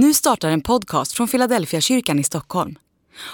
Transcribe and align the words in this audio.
Nu 0.00 0.14
startar 0.14 0.50
en 0.50 0.60
podcast 0.60 1.12
från 1.12 1.28
Philadelphia 1.28 1.80
kyrkan 1.80 2.18
i 2.18 2.24
Stockholm. 2.24 2.78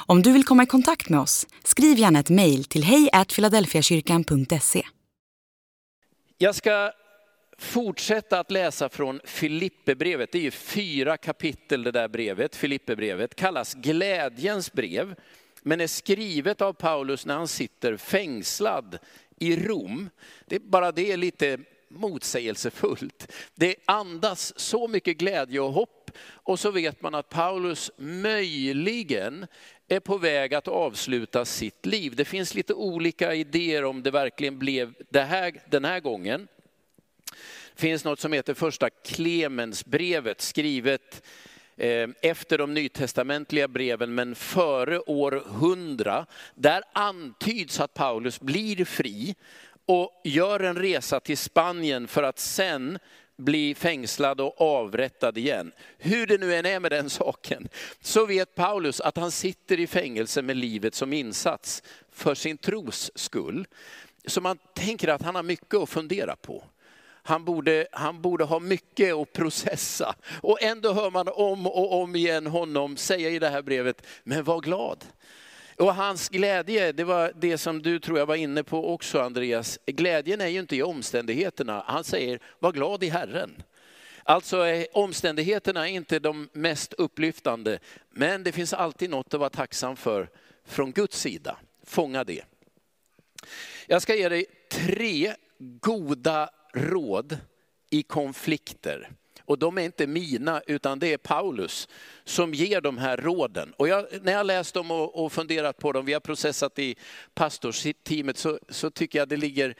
Om 0.06 0.22
du 0.22 0.32
vill 0.32 0.44
komma 0.44 0.62
i 0.62 0.66
kontakt 0.66 1.08
med 1.08 1.20
oss, 1.20 1.46
skriv 1.64 1.98
gärna 1.98 2.20
ett 2.20 2.30
mejl 2.30 2.64
till 2.64 2.84
hejfiladelfiakyrkan.se. 2.84 4.82
Jag 6.38 6.54
ska 6.54 6.92
fortsätta 7.58 8.40
att 8.40 8.50
läsa 8.50 8.88
från 8.88 9.20
Filipperbrevet. 9.24 10.32
Det 10.32 10.38
är 10.38 10.42
ju 10.42 10.50
fyra 10.50 11.16
kapitel 11.16 11.82
det 11.82 11.90
där 11.90 12.08
brevet. 12.08 12.56
Filipperbrevet 12.56 13.34
kallas 13.34 13.74
glädjens 13.74 14.72
brev, 14.72 15.14
men 15.62 15.80
är 15.80 15.86
skrivet 15.86 16.60
av 16.60 16.72
Paulus 16.72 17.26
när 17.26 17.36
han 17.36 17.48
sitter 17.48 17.96
fängslad 17.96 18.98
i 19.38 19.56
Rom. 19.56 20.10
Det 20.46 20.56
är 20.56 20.60
bara 20.60 20.92
det 20.92 21.12
är 21.12 21.16
lite 21.16 21.58
motsägelsefullt. 21.90 23.32
Det 23.54 23.76
andas 23.84 24.58
så 24.58 24.88
mycket 24.88 25.16
glädje 25.16 25.60
och 25.60 25.72
hopp 25.72 26.03
och 26.20 26.60
så 26.60 26.70
vet 26.70 27.02
man 27.02 27.14
att 27.14 27.28
Paulus 27.28 27.90
möjligen 27.96 29.46
är 29.88 30.00
på 30.00 30.18
väg 30.18 30.54
att 30.54 30.68
avsluta 30.68 31.44
sitt 31.44 31.86
liv. 31.86 32.16
Det 32.16 32.24
finns 32.24 32.54
lite 32.54 32.74
olika 32.74 33.34
idéer 33.34 33.84
om 33.84 34.02
det 34.02 34.10
verkligen 34.10 34.58
blev 34.58 34.94
det 35.10 35.22
här, 35.22 35.52
den 35.70 35.84
här 35.84 36.00
gången. 36.00 36.48
Det 37.74 37.80
finns 37.80 38.04
något 38.04 38.20
som 38.20 38.32
heter 38.32 38.54
första 38.54 38.90
Klemensbrevet 38.90 40.40
skrivet 40.40 41.22
eh, 41.76 42.08
efter 42.22 42.58
de 42.58 42.74
nytestamentliga 42.74 43.68
breven 43.68 44.14
men 44.14 44.34
före 44.34 44.98
år 45.00 45.42
100. 45.46 46.26
Där 46.54 46.82
antyds 46.92 47.80
att 47.80 47.94
Paulus 47.94 48.40
blir 48.40 48.84
fri 48.84 49.34
och 49.86 50.20
gör 50.24 50.60
en 50.60 50.76
resa 50.76 51.20
till 51.20 51.38
Spanien 51.38 52.08
för 52.08 52.22
att 52.22 52.38
sen 52.38 52.98
bli 53.36 53.74
fängslad 53.74 54.40
och 54.40 54.60
avrättad 54.60 55.38
igen. 55.38 55.72
Hur 55.98 56.26
det 56.26 56.38
nu 56.38 56.54
än 56.54 56.66
är 56.66 56.80
med 56.80 56.92
den 56.92 57.10
saken, 57.20 57.68
så 58.00 58.26
vet 58.26 58.54
Paulus 58.54 59.00
att 59.00 59.16
han 59.16 59.30
sitter 59.30 59.80
i 59.80 59.86
fängelse 59.86 60.42
med 60.42 60.56
livet 60.56 60.94
som 60.94 61.12
insats 61.12 61.82
för 62.12 62.34
sin 62.34 62.58
tros 62.58 63.10
skull. 63.14 63.66
Så 64.26 64.40
man 64.40 64.58
tänker 64.74 65.08
att 65.08 65.22
han 65.22 65.34
har 65.34 65.42
mycket 65.42 65.74
att 65.74 65.90
fundera 65.90 66.36
på. 66.36 66.64
Han 67.26 67.44
borde, 67.44 67.86
han 67.92 68.22
borde 68.22 68.44
ha 68.44 68.58
mycket 68.58 69.14
att 69.14 69.32
processa. 69.32 70.14
Och 70.40 70.62
ändå 70.62 70.92
hör 70.92 71.10
man 71.10 71.28
om 71.28 71.66
och 71.66 72.02
om 72.02 72.16
igen 72.16 72.46
honom 72.46 72.96
säga 72.96 73.30
i 73.30 73.38
det 73.38 73.48
här 73.48 73.62
brevet, 73.62 74.06
men 74.24 74.44
var 74.44 74.60
glad. 74.60 75.04
Och 75.76 75.94
hans 75.94 76.28
glädje, 76.28 76.92
det 76.92 77.04
var 77.04 77.32
det 77.36 77.58
som 77.58 77.82
du 77.82 77.98
tror 77.98 78.18
jag 78.18 78.26
var 78.26 78.34
inne 78.34 78.62
på 78.62 78.94
också 78.94 79.20
Andreas. 79.20 79.78
Glädjen 79.86 80.40
är 80.40 80.46
ju 80.46 80.60
inte 80.60 80.76
i 80.76 80.82
omständigheterna. 80.82 81.84
Han 81.86 82.04
säger, 82.04 82.40
var 82.58 82.72
glad 82.72 83.04
i 83.04 83.08
Herren. 83.08 83.62
Alltså 84.22 84.56
är 84.56 84.86
omständigheterna 84.96 85.88
är 85.88 85.92
inte 85.92 86.18
de 86.18 86.48
mest 86.52 86.92
upplyftande, 86.92 87.78
men 88.10 88.42
det 88.42 88.52
finns 88.52 88.72
alltid 88.72 89.10
något 89.10 89.34
att 89.34 89.40
vara 89.40 89.50
tacksam 89.50 89.96
för 89.96 90.30
från 90.64 90.92
Guds 90.92 91.20
sida. 91.20 91.56
Fånga 91.86 92.24
det. 92.24 92.44
Jag 93.86 94.02
ska 94.02 94.14
ge 94.14 94.28
dig 94.28 94.46
tre 94.70 95.34
goda 95.58 96.50
råd 96.74 97.38
i 97.90 98.02
konflikter. 98.02 99.10
Och 99.46 99.58
de 99.58 99.78
är 99.78 99.82
inte 99.82 100.06
mina, 100.06 100.62
utan 100.66 100.98
det 100.98 101.12
är 101.12 101.18
Paulus 101.18 101.88
som 102.24 102.54
ger 102.54 102.80
de 102.80 102.98
här 102.98 103.16
råden. 103.16 103.72
Och 103.76 103.88
jag, 103.88 104.06
när 104.22 104.32
jag 104.32 104.46
läst 104.46 104.74
dem 104.74 104.90
och, 104.90 105.24
och, 105.24 105.32
funderat 105.32 105.78
på 105.78 105.92
dem, 105.92 106.04
vi 106.04 106.12
har 106.12 106.20
processat 106.20 106.78
i 106.78 106.96
pastorsteamet, 107.34 108.38
så, 108.38 108.58
så 108.68 108.90
tycker 108.90 109.18
jag 109.18 109.28
det 109.28 109.36
ligger 109.36 109.74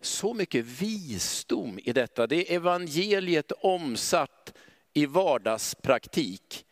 så 0.00 0.34
mycket 0.34 0.64
visdom 0.64 1.78
i 1.84 1.92
detta. 1.92 2.26
Det 2.26 2.36
är 2.36 2.56
evangeliet 2.56 3.52
omsatt 3.60 4.52
i 4.92 5.06
vardagspraktik. 5.06 6.64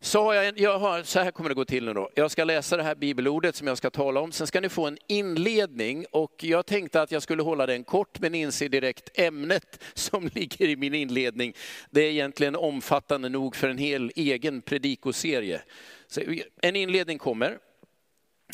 Så, 0.00 0.22
har 0.22 0.34
jag, 0.34 0.60
jag 0.60 0.78
har, 0.78 1.02
så 1.02 1.20
här 1.20 1.30
kommer 1.30 1.48
det 1.48 1.54
gå 1.54 1.64
till 1.64 1.84
nu 1.84 1.92
då. 1.92 2.10
Jag 2.14 2.30
ska 2.30 2.44
läsa 2.44 2.76
det 2.76 2.82
här 2.82 2.94
bibelordet 2.94 3.56
som 3.56 3.66
jag 3.66 3.78
ska 3.78 3.90
tala 3.90 4.20
om. 4.20 4.32
Sen 4.32 4.46
ska 4.46 4.60
ni 4.60 4.68
få 4.68 4.86
en 4.86 4.98
inledning 5.06 6.06
och 6.10 6.44
jag 6.44 6.66
tänkte 6.66 7.02
att 7.02 7.12
jag 7.12 7.22
skulle 7.22 7.42
hålla 7.42 7.66
den 7.66 7.84
kort 7.84 8.20
men 8.20 8.34
inser 8.34 8.68
direkt 8.68 9.18
ämnet 9.18 9.84
som 9.94 10.30
ligger 10.34 10.68
i 10.68 10.76
min 10.76 10.94
inledning. 10.94 11.54
Det 11.90 12.00
är 12.00 12.10
egentligen 12.10 12.56
omfattande 12.56 13.28
nog 13.28 13.56
för 13.56 13.68
en 13.68 13.78
hel 13.78 14.12
egen 14.16 14.62
predikoserie. 14.62 15.62
Så 16.06 16.22
en 16.62 16.76
inledning 16.76 17.18
kommer 17.18 17.58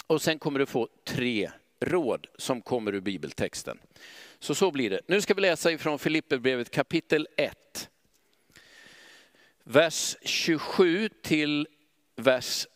och 0.06 0.22
sen 0.22 0.38
kommer 0.38 0.58
du 0.58 0.66
få 0.66 0.88
tre 1.06 1.50
råd 1.80 2.26
som 2.38 2.60
kommer 2.60 2.94
ur 2.94 3.00
bibeltexten. 3.00 3.78
Så 4.38 4.54
så 4.54 4.70
blir 4.70 4.90
det. 4.90 5.00
Nu 5.06 5.20
ska 5.20 5.34
vi 5.34 5.40
läsa 5.40 5.72
ifrån 5.72 5.98
Filipperbrevet 5.98 6.70
kapitel 6.70 7.28
1 7.36 7.88
vers 9.64 10.16
27 10.22 11.08
till 11.08 11.68
vers 12.16 12.66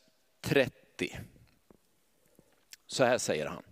30. 0.40 1.18
Så 2.86 3.04
här 3.04 3.18
säger 3.18 3.46
han. 3.46 3.62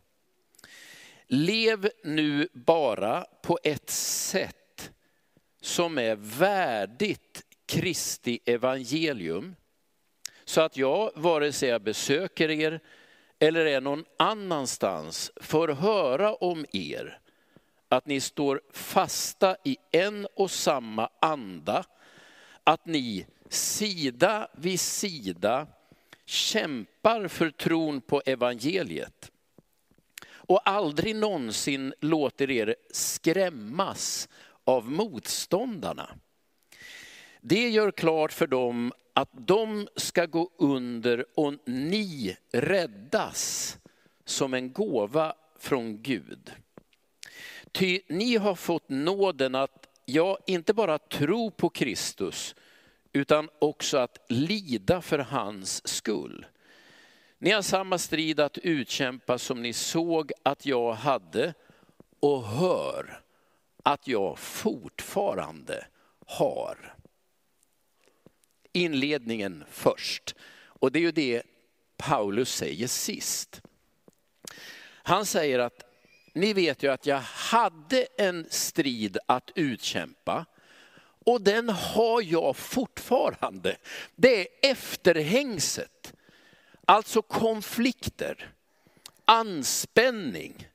Lev 1.27 1.91
nu 2.05 2.49
bara 2.53 3.27
på 3.43 3.59
ett 3.63 3.91
sätt 3.91 4.93
som 5.61 5.99
är 5.99 6.17
värdigt 6.17 7.43
Kristi 7.67 8.39
evangelium. 8.45 9.57
Så 10.45 10.61
att 10.61 10.77
jag, 10.77 11.11
vare 11.15 11.53
sig 11.53 11.69
jag 11.69 11.83
besöker 11.83 12.51
er 12.51 12.81
eller 13.39 13.67
är 13.67 13.81
någon 13.81 14.05
annanstans, 14.19 15.33
får 15.37 15.69
höra 15.69 16.35
om 16.35 16.67
er 16.73 17.19
att 17.89 18.07
ni 18.07 18.21
står 18.21 18.61
fasta 18.73 19.57
i 19.65 19.77
en 19.91 20.27
och 20.35 20.51
samma 20.51 21.11
anda 21.21 21.85
att 22.67 22.87
ni 22.87 23.27
sida 23.49 24.49
vid 24.53 24.81
sida 24.81 25.67
kämpar 26.25 27.29
för 27.29 27.51
tron 27.51 28.01
på 28.01 28.23
evangeliet 28.27 29.31
och 30.29 30.69
aldrig 30.69 31.17
någonsin 31.17 31.95
låter 32.01 32.51
er 32.51 32.77
skrämmas 32.91 34.29
av 34.65 34.91
motståndarna. 34.91 36.11
Det 37.41 37.69
gör 37.69 37.91
klart 37.91 38.33
för 38.33 38.47
dem 38.47 38.93
att 39.13 39.31
de 39.33 39.89
ska 39.97 40.27
gå 40.27 40.51
under 40.57 41.27
och 41.35 41.55
ni 41.65 42.37
räddas 42.53 43.79
som 44.25 44.55
en 44.55 44.73
gåva 44.73 45.35
från 45.59 46.03
Gud. 46.03 46.53
Ty 47.73 48.01
ni 48.09 48.37
har 48.37 48.55
fått 48.55 48.89
nåden 48.89 49.55
att 49.55 49.86
ja, 50.07 50.39
inte 50.47 50.75
bara 50.75 50.99
tro 50.99 51.51
på 51.51 51.69
Kristus, 51.69 52.55
utan 53.13 53.49
också 53.59 53.99
att 53.99 54.19
lida 54.29 55.03
för 55.03 55.19
hans 55.19 55.89
skull. 55.89 56.47
Ni 57.39 57.51
har 57.51 57.63
samma 57.63 57.99
strid 57.99 58.41
att 58.41 58.59
utkämpa 58.59 59.39
som 59.39 59.63
ni 59.63 59.73
såg 59.73 60.33
att 60.43 60.67
jag 60.67 60.93
hade 60.93 61.55
och 62.21 62.45
hör 62.45 63.23
att 63.83 64.09
jag 64.09 64.39
fortfarande 64.39 65.87
har. 66.27 66.95
Inledningen 68.73 69.65
först. 69.71 70.35
Och 70.65 70.93
det 70.93 70.99
är 70.99 71.01
ju 71.01 71.13
det 71.13 71.43
Paulus 71.97 72.55
säger 72.55 72.87
sist. 72.87 73.63
Han 74.87 75.27
säger 75.27 75.59
att 75.59 75.86
ni 76.37 76.53
vet 76.53 76.83
ju 76.83 76.93
att 76.93 77.07
jag 77.07 77.21
hade 77.21 78.07
en 78.19 78.47
strid 78.51 79.19
att 79.27 79.51
utkämpa 79.55 80.47
och 81.27 81.41
den 81.41 81.69
har 81.69 82.23
jag 82.23 82.57
fortfarande. 82.57 83.77
Det 84.17 84.41
är 84.41 84.71
efterhängset, 84.71 86.15
alltså 86.85 87.23
konflikter, 87.23 88.53
anspänning. 89.25 90.69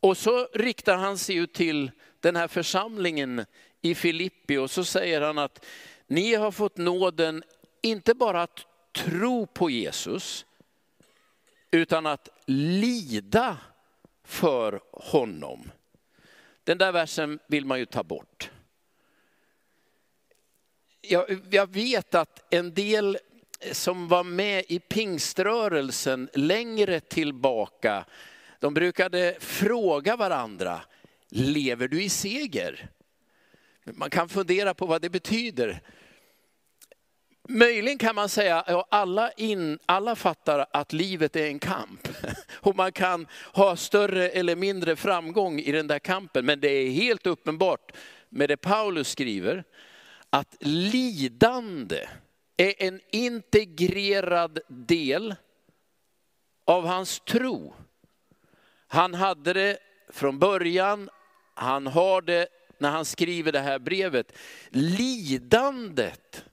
Och 0.00 0.16
så 0.18 0.48
riktar 0.54 0.96
han 0.96 1.18
sig 1.18 1.34
ju 1.34 1.46
till 1.46 1.90
den 2.20 2.36
här 2.36 2.48
församlingen 2.48 3.44
i 3.82 3.94
Filippi 3.94 4.56
och 4.56 4.70
så 4.70 4.84
säger 4.84 5.20
han 5.20 5.38
att 5.38 5.64
ni 6.06 6.34
har 6.34 6.50
fått 6.50 6.76
nåden 6.76 7.42
inte 7.82 8.14
bara 8.14 8.42
att 8.42 8.66
tro 8.92 9.46
på 9.46 9.70
Jesus, 9.70 10.46
utan 11.70 12.06
att 12.06 12.28
lida 12.46 13.58
för 14.32 14.80
honom. 14.92 15.70
Den 16.64 16.78
där 16.78 16.92
versen 16.92 17.38
vill 17.46 17.64
man 17.64 17.78
ju 17.78 17.86
ta 17.86 18.02
bort. 18.02 18.50
Jag, 21.00 21.40
jag 21.50 21.70
vet 21.72 22.14
att 22.14 22.54
en 22.54 22.74
del 22.74 23.18
som 23.72 24.08
var 24.08 24.24
med 24.24 24.64
i 24.68 24.78
pingströrelsen 24.78 26.28
längre 26.34 27.00
tillbaka, 27.00 28.04
de 28.58 28.74
brukade 28.74 29.36
fråga 29.40 30.16
varandra, 30.16 30.80
lever 31.28 31.88
du 31.88 32.02
i 32.02 32.08
seger? 32.08 32.88
Man 33.84 34.10
kan 34.10 34.28
fundera 34.28 34.74
på 34.74 34.86
vad 34.86 35.02
det 35.02 35.10
betyder. 35.10 35.80
Möjligen 37.54 37.98
kan 37.98 38.14
man 38.14 38.28
säga 38.28 38.60
att 38.60 38.86
alla, 38.90 39.32
in, 39.32 39.78
alla 39.86 40.16
fattar 40.16 40.66
att 40.72 40.92
livet 40.92 41.36
är 41.36 41.46
en 41.46 41.58
kamp. 41.58 42.08
Och 42.60 42.76
man 42.76 42.92
kan 42.92 43.26
ha 43.52 43.76
större 43.76 44.28
eller 44.28 44.56
mindre 44.56 44.96
framgång 44.96 45.60
i 45.60 45.72
den 45.72 45.86
där 45.86 45.98
kampen. 45.98 46.46
Men 46.46 46.60
det 46.60 46.68
är 46.68 46.90
helt 46.90 47.26
uppenbart 47.26 47.92
med 48.28 48.48
det 48.48 48.56
Paulus 48.56 49.08
skriver, 49.08 49.64
att 50.30 50.56
lidande 50.60 52.06
är 52.56 52.82
en 52.82 53.00
integrerad 53.10 54.58
del 54.68 55.34
av 56.64 56.86
hans 56.86 57.20
tro. 57.20 57.74
Han 58.86 59.14
hade 59.14 59.52
det 59.52 59.78
från 60.08 60.38
början, 60.38 61.10
han 61.54 61.86
har 61.86 62.22
det 62.22 62.48
när 62.78 62.90
han 62.90 63.04
skriver 63.04 63.52
det 63.52 63.60
här 63.60 63.78
brevet. 63.78 64.32
Lidandet 64.70 66.44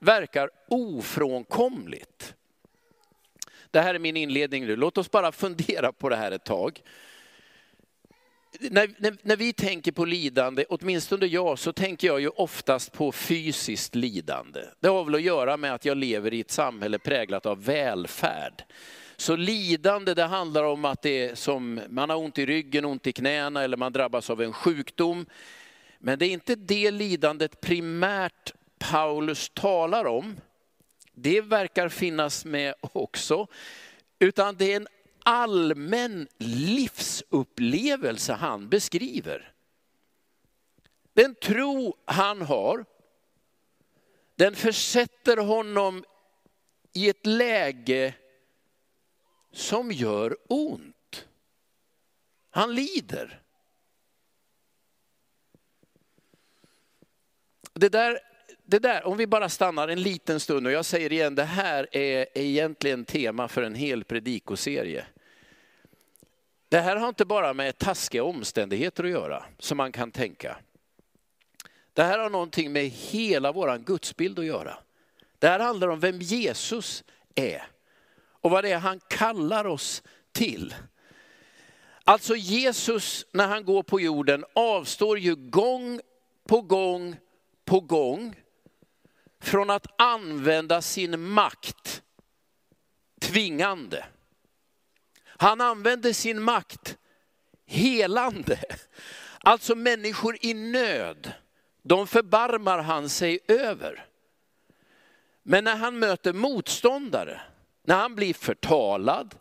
verkar 0.00 0.50
ofrånkomligt. 0.68 2.34
Det 3.70 3.80
här 3.80 3.94
är 3.94 3.98
min 3.98 4.16
inledning 4.16 4.66
nu. 4.66 4.76
Låt 4.76 4.98
oss 4.98 5.10
bara 5.10 5.32
fundera 5.32 5.92
på 5.92 6.08
det 6.08 6.16
här 6.16 6.32
ett 6.32 6.44
tag. 6.44 6.82
När, 8.60 8.90
när, 8.98 9.16
när, 9.22 9.36
vi 9.36 9.52
tänker 9.52 9.92
på 9.92 10.04
lidande, 10.04 10.64
åtminstone 10.68 11.26
jag, 11.26 11.58
så 11.58 11.72
tänker 11.72 12.06
jag 12.06 12.20
ju 12.20 12.28
oftast 12.28 12.92
på 12.92 13.12
fysiskt 13.12 13.94
lidande. 13.94 14.60
Det 14.80 14.88
har 14.88 15.04
väl 15.04 15.14
att 15.14 15.22
göra 15.22 15.56
med 15.56 15.74
att 15.74 15.84
jag 15.84 15.96
lever 15.96 16.34
i 16.34 16.40
ett 16.40 16.50
samhälle 16.50 16.98
präglat 16.98 17.46
av 17.46 17.64
välfärd. 17.64 18.64
Så 19.16 19.36
lidande, 19.36 20.14
det 20.14 20.24
handlar 20.24 20.64
om 20.64 20.84
att 20.84 21.02
det 21.02 21.24
är 21.24 21.34
som, 21.34 21.80
man 21.88 22.10
har 22.10 22.16
ont 22.16 22.38
i 22.38 22.46
ryggen, 22.46 22.84
ont 22.84 23.06
i 23.06 23.12
knäna 23.12 23.62
eller 23.62 23.76
man 23.76 23.92
drabbas 23.92 24.30
av 24.30 24.42
en 24.42 24.52
sjukdom. 24.52 25.26
Men 25.98 26.18
det 26.18 26.26
är 26.26 26.30
inte 26.30 26.54
det 26.54 26.90
lidandet 26.90 27.60
primärt 27.60 28.52
Paulus 28.78 29.50
talar 29.54 30.04
om. 30.04 30.40
Det 31.12 31.40
verkar 31.40 31.88
finnas 31.88 32.44
med 32.44 32.74
också. 32.80 33.46
Utan 34.18 34.56
det 34.56 34.72
är 34.72 34.76
en 34.76 34.88
allmän 35.22 36.28
livsupplevelse 36.38 38.32
han 38.32 38.68
beskriver. 38.68 39.52
Den 41.12 41.34
tro 41.34 41.96
han 42.04 42.42
har, 42.42 42.84
den 44.34 44.54
försätter 44.54 45.36
honom 45.36 46.04
i 46.92 47.08
ett 47.08 47.26
läge 47.26 48.14
som 49.52 49.92
gör 49.92 50.36
ont. 50.48 51.26
Han 52.50 52.74
lider. 52.74 53.42
Det 57.72 57.88
där, 57.88 58.20
det 58.66 58.78
där, 58.78 59.06
om 59.06 59.16
vi 59.16 59.26
bara 59.26 59.48
stannar 59.48 59.88
en 59.88 60.02
liten 60.02 60.40
stund 60.40 60.66
och 60.66 60.72
jag 60.72 60.84
säger 60.84 61.12
igen, 61.12 61.34
det 61.34 61.44
här 61.44 61.88
är 61.92 62.26
egentligen 62.34 63.04
tema 63.04 63.48
för 63.48 63.62
en 63.62 63.74
hel 63.74 64.04
predikoserie. 64.04 65.06
Det 66.68 66.80
här 66.80 66.96
har 66.96 67.08
inte 67.08 67.24
bara 67.24 67.54
med 67.54 67.78
taskiga 67.78 68.24
omständigheter 68.24 69.04
att 69.04 69.10
göra, 69.10 69.44
som 69.58 69.76
man 69.76 69.92
kan 69.92 70.10
tänka. 70.10 70.56
Det 71.92 72.02
här 72.02 72.18
har 72.18 72.30
någonting 72.30 72.72
med 72.72 72.84
hela 72.84 73.52
vår 73.52 73.78
gudsbild 73.78 74.38
att 74.38 74.44
göra. 74.44 74.78
Det 75.38 75.48
här 75.48 75.60
handlar 75.60 75.88
om 75.88 76.00
vem 76.00 76.20
Jesus 76.20 77.04
är 77.34 77.66
och 78.40 78.50
vad 78.50 78.64
det 78.64 78.72
är 78.72 78.78
han 78.78 79.00
kallar 79.08 79.66
oss 79.66 80.02
till. 80.32 80.74
Alltså 82.04 82.36
Jesus 82.36 83.26
när 83.32 83.46
han 83.48 83.64
går 83.64 83.82
på 83.82 84.00
jorden 84.00 84.44
avstår 84.52 85.18
ju 85.18 85.34
gång 85.36 86.00
på 86.48 86.60
gång 86.60 87.16
på 87.64 87.80
gång 87.80 88.34
från 89.40 89.70
att 89.70 89.86
använda 89.98 90.82
sin 90.82 91.20
makt 91.20 92.02
tvingande. 93.20 94.04
Han 95.24 95.60
använder 95.60 96.12
sin 96.12 96.42
makt 96.42 96.96
helande. 97.66 98.58
Alltså 99.40 99.74
människor 99.74 100.36
i 100.40 100.54
nöd, 100.54 101.32
de 101.82 102.06
förbarmar 102.06 102.78
han 102.78 103.08
sig 103.08 103.38
över. 103.48 104.06
Men 105.42 105.64
när 105.64 105.76
han 105.76 105.98
möter 105.98 106.32
motståndare, 106.32 107.40
när 107.82 107.96
han 107.96 108.14
blir 108.14 108.34
förtalad, 108.34 109.34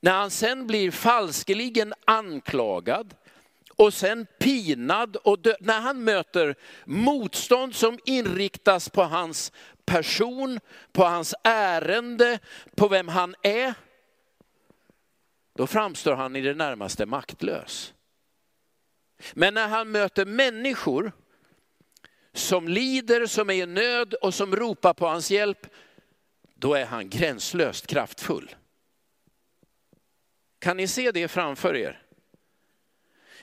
när 0.00 0.12
han 0.12 0.30
sen 0.30 0.66
blir 0.66 0.90
falskeligen 0.90 1.94
anklagad 2.04 3.14
och 3.80 3.94
sen 3.94 4.26
pinad 4.38 5.16
och 5.16 5.38
dö- 5.38 5.56
när 5.60 5.80
han 5.80 6.04
möter 6.04 6.54
motstånd 6.84 7.74
som 7.74 7.98
inriktas 8.04 8.88
på 8.88 9.02
hans 9.02 9.52
person, 9.84 10.60
på 10.92 11.04
hans 11.04 11.34
ärende, 11.44 12.38
på 12.76 12.88
vem 12.88 13.08
han 13.08 13.34
är, 13.42 13.74
då 15.56 15.66
framstår 15.66 16.14
han 16.14 16.36
i 16.36 16.40
det 16.40 16.54
närmaste 16.54 17.06
maktlös. 17.06 17.94
Men 19.34 19.54
när 19.54 19.68
han 19.68 19.90
möter 19.90 20.24
människor 20.24 21.12
som 22.32 22.68
lider, 22.68 23.26
som 23.26 23.50
är 23.50 23.54
i 23.54 23.66
nöd 23.66 24.14
och 24.14 24.34
som 24.34 24.56
ropar 24.56 24.94
på 24.94 25.06
hans 25.06 25.30
hjälp, 25.30 25.66
då 26.54 26.74
är 26.74 26.84
han 26.84 27.10
gränslöst 27.10 27.86
kraftfull. 27.86 28.54
Kan 30.58 30.76
ni 30.76 30.88
se 30.88 31.12
det 31.12 31.28
framför 31.28 31.76
er? 31.76 32.09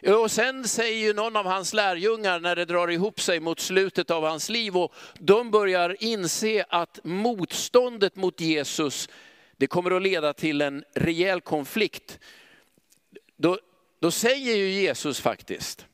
Och 0.07 0.31
sen 0.31 0.67
säger 0.67 0.97
ju 0.97 1.13
någon 1.13 1.35
av 1.35 1.45
hans 1.45 1.73
lärjungar 1.73 2.39
när 2.39 2.55
det 2.55 2.65
drar 2.65 2.87
ihop 2.91 3.21
sig 3.21 3.39
mot 3.39 3.59
slutet 3.59 4.11
av 4.11 4.23
hans 4.23 4.49
liv 4.49 4.77
och 4.77 4.93
de 5.19 5.51
börjar 5.51 5.95
inse 5.99 6.65
att 6.69 6.99
motståndet 7.03 8.15
mot 8.15 8.41
Jesus, 8.41 9.09
det 9.57 9.67
kommer 9.67 9.91
att 9.91 10.01
leda 10.01 10.33
till 10.33 10.61
en 10.61 10.83
rejäl 10.95 11.41
konflikt. 11.41 12.19
Då, 13.37 13.59
då 13.99 14.11
säger 14.11 14.55
ju 14.55 14.69
Jesus 14.69 15.19
faktiskt, 15.19 15.85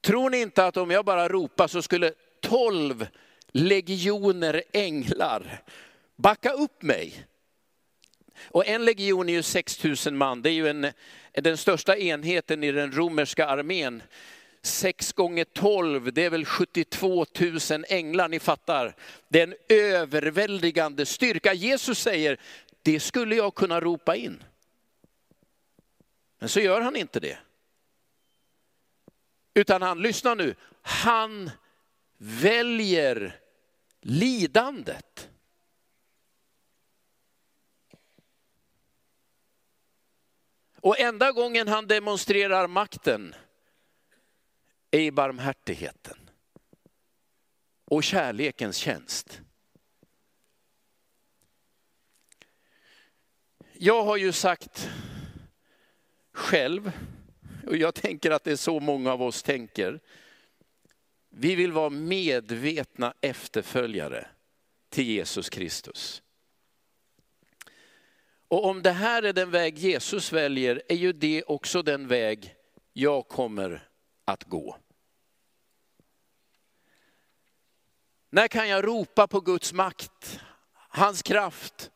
tror 0.00 0.30
ni 0.30 0.40
inte 0.40 0.66
att 0.66 0.76
om 0.76 0.90
jag 0.90 1.04
bara 1.04 1.28
ropar 1.28 1.68
så 1.68 1.82
skulle 1.82 2.12
tolv 2.40 3.06
legioner 3.52 4.62
änglar 4.72 5.62
backa 6.16 6.52
upp 6.52 6.82
mig? 6.82 7.26
Och 8.54 8.66
en 8.66 8.84
legion 8.84 9.28
är 9.28 9.32
ju 9.32 9.42
6000 9.42 10.16
man, 10.16 10.42
det 10.42 10.50
är 10.50 10.52
ju 10.52 10.68
en, 10.68 10.92
den 11.32 11.56
största 11.56 11.96
enheten 11.96 12.64
i 12.64 12.72
den 12.72 12.92
romerska 12.92 13.46
armén. 13.46 14.02
6 14.62 15.12
gånger 15.12 15.44
12, 15.44 16.12
det 16.12 16.24
är 16.24 16.30
väl 16.30 16.44
72 16.44 17.26
000 17.70 17.84
änglar, 17.88 18.28
ni 18.28 18.38
fattar. 18.40 18.96
Det 19.28 19.40
är 19.40 19.46
en 19.46 19.54
överväldigande 19.68 21.06
styrka. 21.06 21.54
Jesus 21.54 21.98
säger, 21.98 22.40
det 22.82 23.00
skulle 23.00 23.36
jag 23.36 23.54
kunna 23.54 23.80
ropa 23.80 24.16
in. 24.16 24.42
Men 26.38 26.48
så 26.48 26.60
gör 26.60 26.80
han 26.80 26.96
inte 26.96 27.20
det. 27.20 27.38
Utan 29.54 29.82
han, 29.82 30.02
lyssna 30.02 30.34
nu, 30.34 30.54
han 30.82 31.50
väljer 32.18 33.40
lidandet. 34.00 35.28
Och 40.84 41.00
enda 41.00 41.32
gången 41.32 41.68
han 41.68 41.86
demonstrerar 41.86 42.66
makten 42.66 43.34
är 44.90 45.00
i 45.00 45.10
barmhärtigheten 45.10 46.30
och 47.84 48.04
kärlekens 48.04 48.76
tjänst. 48.76 49.40
Jag 53.72 54.04
har 54.04 54.16
ju 54.16 54.32
sagt 54.32 54.90
själv, 56.32 56.92
och 57.66 57.76
jag 57.76 57.94
tänker 57.94 58.30
att 58.30 58.44
det 58.44 58.52
är 58.52 58.56
så 58.56 58.80
många 58.80 59.12
av 59.12 59.22
oss 59.22 59.42
tänker, 59.42 60.00
vi 61.30 61.54
vill 61.54 61.72
vara 61.72 61.90
medvetna 61.90 63.14
efterföljare 63.20 64.26
till 64.88 65.06
Jesus 65.06 65.50
Kristus. 65.50 66.23
Och 68.48 68.64
om 68.64 68.82
det 68.82 68.90
här 68.90 69.22
är 69.22 69.32
den 69.32 69.50
väg 69.50 69.78
Jesus 69.78 70.32
väljer, 70.32 70.82
är 70.88 70.96
ju 70.96 71.12
det 71.12 71.42
också 71.42 71.82
den 71.82 72.08
väg 72.08 72.54
jag 72.92 73.28
kommer 73.28 73.88
att 74.24 74.44
gå. 74.44 74.76
När 78.30 78.48
kan 78.48 78.68
jag 78.68 78.86
ropa 78.86 79.26
på 79.26 79.40
Guds 79.40 79.72
makt, 79.72 80.40
hans 80.74 81.22
kraft? 81.22 81.90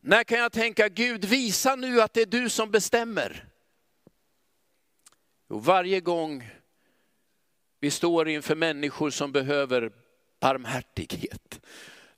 När 0.00 0.24
kan 0.24 0.38
jag 0.38 0.52
tänka, 0.52 0.88
Gud 0.88 1.24
visa 1.24 1.76
nu 1.76 2.00
att 2.00 2.12
det 2.12 2.20
är 2.22 2.26
du 2.26 2.50
som 2.50 2.70
bestämmer? 2.70 3.46
Och 5.48 5.64
varje 5.64 6.00
gång 6.00 6.50
vi 7.80 7.90
står 7.90 8.28
inför 8.28 8.54
människor 8.54 9.10
som 9.10 9.32
behöver 9.32 9.92
barmhärtighet, 10.40 11.60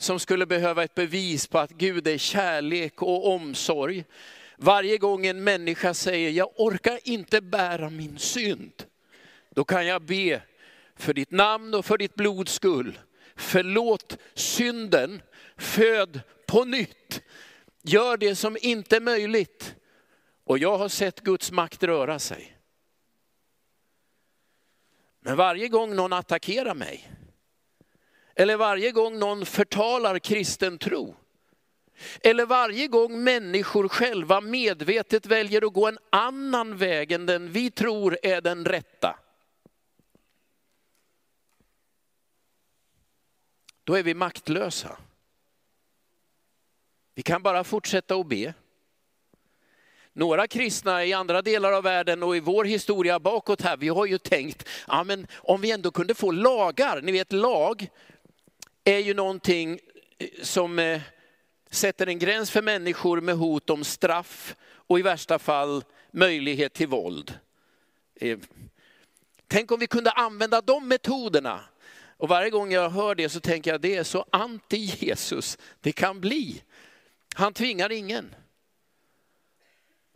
som 0.03 0.21
skulle 0.21 0.47
behöva 0.47 0.85
ett 0.85 0.95
bevis 0.95 1.47
på 1.47 1.59
att 1.59 1.71
Gud 1.71 2.07
är 2.07 2.19
kärlek 2.19 3.03
och 3.03 3.29
omsorg. 3.29 4.05
Varje 4.57 4.99
gång 4.99 5.27
en 5.27 5.45
människa 5.45 5.95
säger, 5.95 6.31
jag 6.31 6.51
orkar 6.57 6.99
inte 7.05 7.41
bära 7.41 7.91
min 7.91 8.19
synd, 8.19 8.85
då 9.51 9.65
kan 9.65 9.87
jag 9.87 10.03
be 10.03 10.43
för 10.97 11.15
ditt 11.15 11.31
namn 11.31 11.75
och 11.75 11.85
för 11.85 11.99
ditt 11.99 12.15
blods 12.15 12.53
skull. 12.53 12.99
Förlåt 13.37 14.19
synden, 14.35 15.23
föd 15.57 16.21
på 16.47 16.65
nytt. 16.65 17.23
Gör 17.83 18.17
det 18.17 18.37
som 18.37 18.57
inte 18.61 18.97
är 18.97 19.01
möjligt. 19.01 19.75
Och 20.45 20.59
jag 20.59 20.79
har 20.79 20.89
sett 20.89 21.21
Guds 21.21 21.53
makt 21.53 21.83
röra 21.83 22.19
sig. 22.19 22.57
Men 25.21 25.37
varje 25.37 25.69
gång 25.69 25.97
någon 25.97 26.13
attackerar 26.13 26.75
mig, 26.75 27.13
eller 28.35 28.57
varje 28.57 28.91
gång 28.91 29.19
någon 29.19 29.47
förtalar 29.47 30.19
kristen 30.19 30.79
tro, 30.79 31.17
eller 32.23 32.47
varje 32.47 32.89
gång 32.89 33.25
människor 33.25 33.89
själva 33.89 34.41
medvetet 34.41 35.27
väljer 35.27 35.67
att 35.67 35.73
gå 35.73 35.89
en 35.89 35.99
annan 36.11 36.77
väg 36.77 37.13
än 37.13 37.27
den 37.27 37.53
vi 37.53 37.71
tror 37.71 38.19
är 38.23 38.41
den 38.41 38.65
rätta. 38.65 39.19
Då 43.85 43.95
är 43.95 44.03
vi 44.03 44.15
maktlösa. 44.15 44.99
Vi 47.15 47.23
kan 47.23 47.43
bara 47.43 47.65
fortsätta 47.65 48.15
att 48.15 48.27
be. 48.27 48.55
Några 50.13 50.47
kristna 50.47 51.05
i 51.05 51.13
andra 51.13 51.43
delar 51.43 51.73
av 51.73 51.83
världen 51.83 52.23
och 52.23 52.37
i 52.37 52.41
vår 52.41 52.65
historia 52.65 53.21
bakåt 53.21 53.61
här, 53.61 53.77
vi 53.77 53.89
har 53.89 54.07
ju 54.07 54.19
tänkt, 54.19 54.69
ja 54.89 55.05
men 55.05 55.27
om 55.35 55.61
vi 55.61 55.71
ändå 55.71 55.91
kunde 55.91 56.15
få 56.15 56.31
lagar, 56.31 57.01
ni 57.03 57.13
vet 57.13 57.33
lag 57.33 57.89
är 58.85 58.99
ju 58.99 59.15
någonting 59.15 59.81
eh, 60.19 60.29
som 60.43 60.79
eh, 60.79 61.01
sätter 61.71 62.07
en 62.07 62.19
gräns 62.19 62.51
för 62.51 62.63
människor 62.63 63.21
med 63.21 63.35
hot 63.35 63.71
om 63.71 63.85
straff 63.85 64.57
och 64.63 64.99
i 64.99 65.03
värsta 65.03 65.39
fall 65.39 65.85
möjlighet 66.11 66.73
till 66.73 66.89
våld. 66.89 67.39
Eh, 68.15 68.39
tänk 69.47 69.73
om 69.73 69.81
vi 69.81 69.87
kunde 69.87 70.11
använda 70.11 70.61
de 70.61 70.89
metoderna. 70.89 71.61
Och 72.17 72.29
varje 72.29 72.51
gång 72.51 72.73
jag 72.73 72.91
hör 72.91 73.15
det 73.15 73.29
så 73.29 73.41
tänker 73.41 73.71
jag 73.71 73.81
det 73.81 73.97
är 73.97 74.05
så 74.05 74.25
anti-Jesus 74.33 75.59
det 75.81 75.93
kan 75.93 76.21
bli. 76.21 76.63
Han 77.35 77.53
tvingar 77.53 77.93
ingen. 77.93 78.35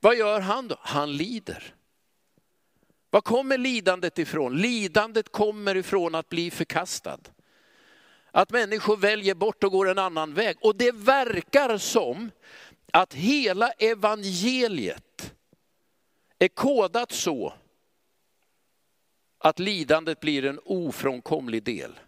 Vad 0.01 0.17
gör 0.17 0.41
han 0.41 0.69
då? 0.69 0.77
Han 0.81 1.17
lider. 1.17 1.75
Var 3.11 3.21
kommer 3.21 3.59
lidandet 3.59 4.19
ifrån? 4.19 4.57
Lidandet 4.57 5.33
kommer 5.33 5.75
ifrån 5.75 6.15
att 6.15 6.29
bli 6.29 6.51
förkastad. 6.51 7.19
Att 8.37 8.51
människor 8.51 8.97
väljer 8.97 9.35
bort 9.35 9.65
och 9.65 9.73
går 9.73 9.89
en 9.89 9.99
annan 9.99 10.35
väg. 10.35 10.57
Och 10.61 10.77
det 10.77 10.93
verkar 10.93 11.79
som 11.79 12.31
att 12.93 13.15
hela 13.15 13.71
evangeliet 13.71 15.35
är 16.39 16.49
kodat 16.49 17.13
så 17.13 17.55
att 19.39 19.59
lidandet 19.59 20.21
blir 20.21 20.45
en 20.45 20.61
ofrånkomlig 20.65 21.63
del. 21.63 21.99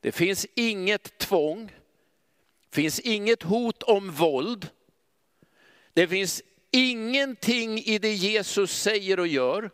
Det 0.00 0.12
finns 0.12 0.46
inget 0.54 1.18
tvång, 1.18 1.66
det 2.70 2.74
finns 2.74 3.00
inget 3.00 3.42
hot 3.42 3.82
om 3.82 4.10
våld. 4.10 4.68
Det 5.92 6.08
finns 6.08 6.42
ingenting 6.70 7.78
i 7.78 7.98
det 7.98 8.14
Jesus 8.14 8.80
säger 8.80 9.20
och 9.20 9.28
gör 9.28 9.70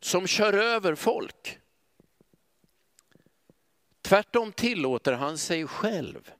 som 0.00 0.26
kör 0.26 0.52
över 0.52 0.94
folk. 0.94 1.59
Tvärtom 4.10 4.52
tillåter 4.52 5.12
han 5.12 5.38
sig 5.38 5.66
själv 5.66 6.30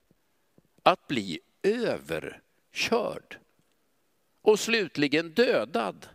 att 0.83 1.09
bli 1.09 1.41
överkörd 1.63 3.39
och 4.43 4.61
slutligen 4.61 5.31
dödad 5.35 6.09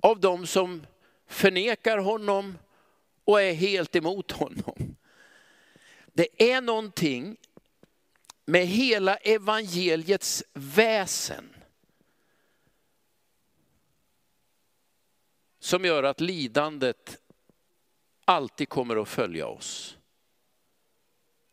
av 0.00 0.20
de 0.20 0.46
som 0.46 0.86
förnekar 1.26 1.98
honom 1.98 2.58
och 3.24 3.42
är 3.42 3.52
helt 3.52 3.96
emot 3.96 4.32
honom. 4.32 4.96
Det 6.12 6.52
är 6.52 6.60
någonting 6.60 7.36
med 8.44 8.66
hela 8.66 9.16
evangeliets 9.16 10.44
väsen 10.52 11.54
som 15.58 15.84
gör 15.84 16.02
att 16.02 16.20
lidandet 16.20 17.22
alltid 18.24 18.68
kommer 18.68 19.02
att 19.02 19.08
följa 19.08 19.46
oss. 19.46 19.96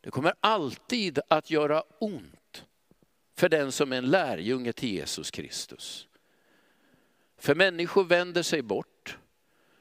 Det 0.08 0.12
kommer 0.12 0.34
alltid 0.40 1.20
att 1.28 1.52
göra 1.52 1.84
ont 2.00 2.66
för 3.38 3.50
den 3.50 3.72
som 3.72 3.94
är 3.94 3.98
en 3.98 4.10
lärjunge 4.10 4.74
till 4.74 4.90
Jesus 4.90 5.32
Kristus. 5.32 6.08
För 7.38 7.56
människor 7.56 8.04
vänder 8.04 8.44
sig 8.44 8.62
bort. 8.62 9.18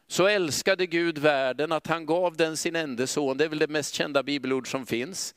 Så 0.06 0.26
älskade 0.26 0.87
Gud 0.87 1.18
världen 1.18 1.73
att 1.73 1.87
han 1.87 2.06
gav 2.06 2.37
den 2.37 2.56
sin 2.56 2.76
enda 2.76 3.06
son. 3.06 3.37
Det 3.37 3.45
är 3.45 3.49
väl 3.49 3.59
det 3.59 3.68
mest 3.68 3.95
kända 3.95 4.23
bibelord 4.23 4.71
som 4.71 4.87
finns. 4.87 5.35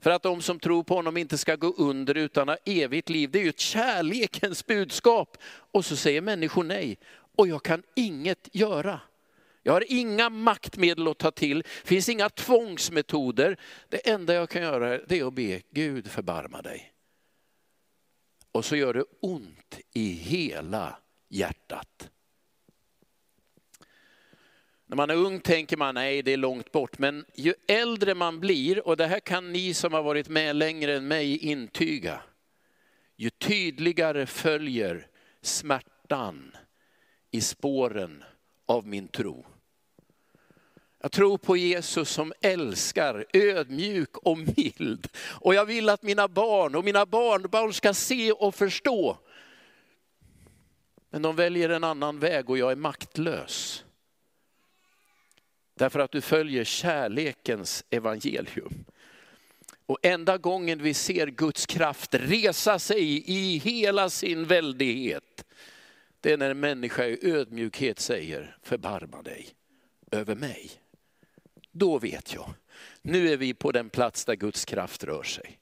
För 0.00 0.10
att 0.10 0.22
de 0.22 0.42
som 0.42 0.58
tror 0.58 0.82
på 0.82 0.94
honom 0.94 1.16
inte 1.16 1.38
ska 1.38 1.56
gå 1.56 1.74
under 1.76 2.14
utan 2.14 2.48
ha 2.48 2.56
evigt 2.64 3.08
liv. 3.08 3.30
Det 3.30 3.38
är 3.38 3.42
ju 3.42 3.48
ett 3.48 3.60
kärlekens 3.60 4.66
budskap. 4.66 5.38
Och 5.46 5.84
så 5.84 5.96
säger 5.96 6.20
människor 6.20 6.64
nej. 6.64 6.98
Och 7.36 7.48
jag 7.48 7.62
kan 7.62 7.82
inget 7.94 8.48
göra. 8.52 9.00
Jag 9.66 9.72
har 9.72 9.84
inga 9.88 10.30
maktmedel 10.30 11.08
att 11.08 11.18
ta 11.18 11.30
till, 11.30 11.58
det 11.58 11.88
finns 11.88 12.08
inga 12.08 12.28
tvångsmetoder. 12.28 13.56
Det 13.88 14.10
enda 14.10 14.34
jag 14.34 14.50
kan 14.50 14.62
göra 14.62 14.94
är 14.94 15.26
att 15.26 15.34
be 15.34 15.62
Gud 15.70 16.10
förbarma 16.10 16.62
dig. 16.62 16.92
Och 18.52 18.64
så 18.64 18.76
gör 18.76 18.94
det 18.94 19.04
ont 19.20 19.80
i 19.92 20.08
hela 20.08 20.98
hjärtat. 21.28 22.10
När 24.86 24.96
man 24.96 25.10
är 25.10 25.14
ung 25.14 25.40
tänker 25.40 25.76
man 25.76 25.94
nej 25.94 26.22
det 26.22 26.32
är 26.32 26.36
långt 26.36 26.72
bort, 26.72 26.98
men 26.98 27.24
ju 27.34 27.54
äldre 27.68 28.14
man 28.14 28.40
blir, 28.40 28.86
och 28.86 28.96
det 28.96 29.06
här 29.06 29.20
kan 29.20 29.52
ni 29.52 29.74
som 29.74 29.92
har 29.92 30.02
varit 30.02 30.28
med 30.28 30.56
längre 30.56 30.96
än 30.96 31.08
mig 31.08 31.36
intyga, 31.38 32.22
ju 33.16 33.30
tydligare 33.30 34.26
följer 34.26 35.06
smärtan 35.42 36.56
i 37.30 37.40
spåren 37.40 38.24
av 38.66 38.86
min 38.86 39.08
tro. 39.08 39.46
Jag 41.04 41.12
tror 41.12 41.38
på 41.38 41.56
Jesus 41.56 42.10
som 42.10 42.32
älskar, 42.40 43.24
ödmjuk 43.32 44.16
och 44.16 44.38
mild. 44.38 45.08
Och 45.16 45.54
jag 45.54 45.64
vill 45.64 45.88
att 45.88 46.02
mina 46.02 46.28
barn 46.28 46.74
och 46.74 46.84
mina 46.84 47.06
barnbarn 47.06 47.72
ska 47.72 47.94
se 47.94 48.32
och 48.32 48.54
förstå. 48.54 49.18
Men 51.10 51.22
de 51.22 51.36
väljer 51.36 51.68
en 51.68 51.84
annan 51.84 52.18
väg 52.18 52.50
och 52.50 52.58
jag 52.58 52.72
är 52.72 52.76
maktlös. 52.76 53.84
Därför 55.74 56.00
att 56.00 56.10
du 56.10 56.20
följer 56.20 56.64
kärlekens 56.64 57.84
evangelium. 57.90 58.84
Och 59.86 59.98
enda 60.02 60.38
gången 60.38 60.82
vi 60.82 60.94
ser 60.94 61.26
Guds 61.26 61.66
kraft 61.66 62.14
resa 62.14 62.78
sig 62.78 63.30
i 63.30 63.58
hela 63.58 64.10
sin 64.10 64.44
väldighet, 64.44 65.44
det 66.20 66.32
är 66.32 66.36
när 66.36 66.50
en 66.50 66.60
människa 66.60 67.04
i 67.04 67.18
ödmjukhet 67.22 68.00
säger, 68.00 68.56
förbarma 68.62 69.22
dig 69.22 69.48
över 70.10 70.34
mig. 70.34 70.83
Då 71.76 71.98
vet 71.98 72.34
jag, 72.34 72.54
nu 73.02 73.28
är 73.28 73.36
vi 73.36 73.54
på 73.54 73.72
den 73.72 73.90
plats 73.90 74.24
där 74.24 74.34
Guds 74.34 74.64
kraft 74.64 75.04
rör 75.04 75.22
sig. 75.22 75.58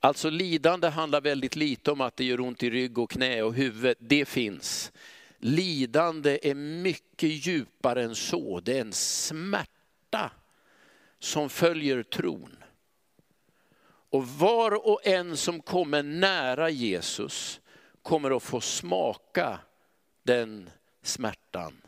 Alltså 0.00 0.30
lidande 0.30 0.88
handlar 0.88 1.20
väldigt 1.20 1.56
lite 1.56 1.90
om 1.90 2.00
att 2.00 2.16
det 2.16 2.24
gör 2.24 2.40
ont 2.40 2.62
i 2.62 2.70
rygg 2.70 2.98
och 2.98 3.10
knä 3.10 3.42
och 3.42 3.54
huvud, 3.54 3.96
det 4.00 4.24
finns. 4.24 4.92
Lidande 5.38 6.38
är 6.42 6.54
mycket 6.54 7.46
djupare 7.46 8.02
än 8.02 8.14
så, 8.14 8.60
det 8.60 8.76
är 8.76 8.80
en 8.80 8.92
smärta 8.92 10.30
som 11.18 11.48
följer 11.48 12.02
tron. 12.02 12.56
Och 14.10 14.28
var 14.28 14.86
och 14.88 15.06
en 15.06 15.36
som 15.36 15.60
kommer 15.60 16.02
nära 16.02 16.70
Jesus 16.70 17.60
kommer 18.02 18.36
att 18.36 18.42
få 18.42 18.60
smaka 18.60 19.58
den 20.22 20.70
smärtan. 21.02 21.81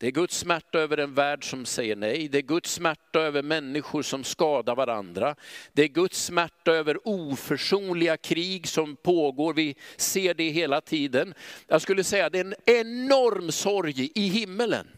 Det 0.00 0.06
är 0.06 0.10
Guds 0.10 0.38
smärta 0.38 0.78
över 0.78 0.96
en 0.96 1.14
värld 1.14 1.50
som 1.50 1.66
säger 1.66 1.96
nej. 1.96 2.28
Det 2.28 2.38
är 2.38 2.42
Guds 2.42 2.72
smärta 2.72 3.20
över 3.20 3.42
människor 3.42 4.02
som 4.02 4.24
skadar 4.24 4.76
varandra. 4.76 5.36
Det 5.72 5.82
är 5.82 5.88
Guds 5.88 6.24
smärta 6.24 6.72
över 6.72 7.08
oförsonliga 7.08 8.16
krig 8.16 8.68
som 8.68 8.96
pågår. 8.96 9.54
Vi 9.54 9.76
ser 9.96 10.34
det 10.34 10.50
hela 10.50 10.80
tiden. 10.80 11.34
Jag 11.66 11.82
skulle 11.82 12.04
säga 12.04 12.26
att 12.26 12.32
det 12.32 12.38
är 12.38 12.44
en 12.44 12.54
enorm 12.66 13.52
sorg 13.52 14.12
i 14.14 14.28
himmelen. 14.28 14.88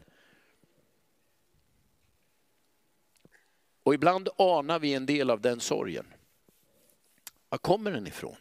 Och 3.83 3.95
ibland 3.95 4.29
anar 4.39 4.79
vi 4.79 4.95
en 4.95 5.07
del 5.07 5.31
av 5.31 5.41
den 5.41 5.61
sorgen. 5.61 6.07
Var 7.49 7.59
kommer 7.59 7.91
den 7.91 8.07
ifrån? 8.07 8.37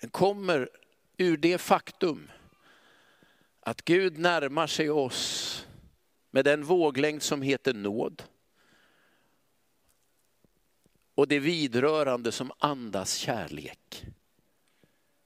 Den 0.00 0.10
kommer 0.10 0.68
ur 1.16 1.36
det 1.36 1.58
faktum 1.58 2.30
att 3.66 3.84
Gud 3.84 4.18
närmar 4.18 4.66
sig 4.66 4.90
oss 4.90 5.66
med 6.30 6.44
den 6.44 6.64
våglängd 6.64 7.22
som 7.22 7.42
heter 7.42 7.74
nåd. 7.74 8.22
Och 11.14 11.28
det 11.28 11.38
vidrörande 11.38 12.32
som 12.32 12.52
andas 12.58 13.14
kärlek. 13.14 14.06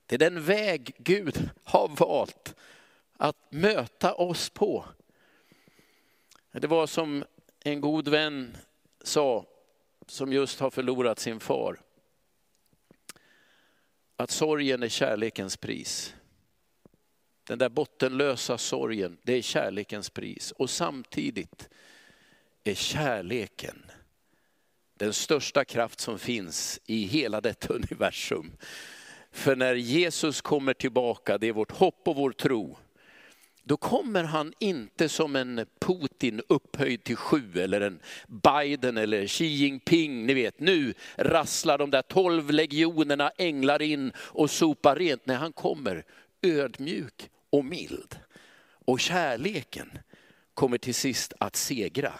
Det 0.07 0.14
är 0.14 0.18
den 0.18 0.42
väg 0.42 0.95
Gud 0.99 1.50
har 1.64 1.88
valt 1.88 2.54
att 3.12 3.52
möta 3.52 4.14
oss 4.14 4.50
på. 4.50 4.85
Det 6.52 6.66
var 6.66 6.87
som 6.87 7.25
en 7.61 7.80
god 7.80 8.09
vän 8.09 8.57
sa, 9.02 9.47
som 10.07 10.33
just 10.33 10.61
har 10.61 10.71
förlorat 10.71 11.18
sin 11.18 11.40
far. 11.40 11.80
Att 14.16 14.30
sorgen 14.30 14.83
är 14.83 14.88
kärlekens 14.88 15.57
pris. 15.57 16.14
Den 17.49 17.59
där 17.59 17.69
bottenlösa 17.69 18.59
sorgen, 18.59 19.19
det 19.23 19.33
är 19.33 19.43
kärlekens 19.43 20.11
pris. 20.11 20.52
Och 20.52 20.71
samtidigt 20.71 21.69
är 22.64 22.75
kärleken 22.75 23.83
den 24.95 25.12
största 25.12 25.64
kraft 25.64 26.00
som 26.00 26.19
finns 26.19 26.81
i 26.87 27.05
hela 27.05 27.40
detta 27.40 27.75
universum. 27.75 28.52
För 29.33 29.57
när 29.57 29.75
Jesus 29.75 30.40
kommer 30.40 30.75
tillbaka, 30.75 31.38
det 31.38 31.47
är 31.47 31.52
vårt 31.52 31.73
hopp 31.73 32.09
och 32.09 32.17
vår 32.17 32.31
tro, 32.31 32.76
då 33.62 33.76
kommer 33.76 34.25
han 34.25 34.52
inte 34.59 35.09
som 35.09 35.37
en 35.37 35.67
Putin 35.81 36.43
upphöjd 36.49 37.05
till 37.05 37.17
sju 37.17 37.52
eller 37.55 37.81
en 37.81 38.00
Biden 38.26 38.97
eller 38.97 39.26
Xi 39.26 39.47
Jinping. 39.47 40.26
Ni 40.26 40.35
vet, 40.35 40.61
nu 40.61 40.95
rasslar 41.17 41.78
de 41.78 41.90
där 41.90 42.02
tolv 42.02 42.50
legionerna 42.50 43.31
änglar 43.38 43.83
in 43.83 44.12
och 44.17 44.50
sopar 44.50 44.97
rent. 44.97 45.26
När 45.26 45.37
han 45.37 45.52
kommer 45.52 46.05
ödmjuk 46.43 47.31
och 47.50 47.64
mild. 47.64 48.19
Och 48.85 49.00
kärleken 49.00 49.99
kommer 50.55 50.78
till 50.78 50.95
sist 50.95 51.33
att 51.40 51.57
segra. 51.57 52.12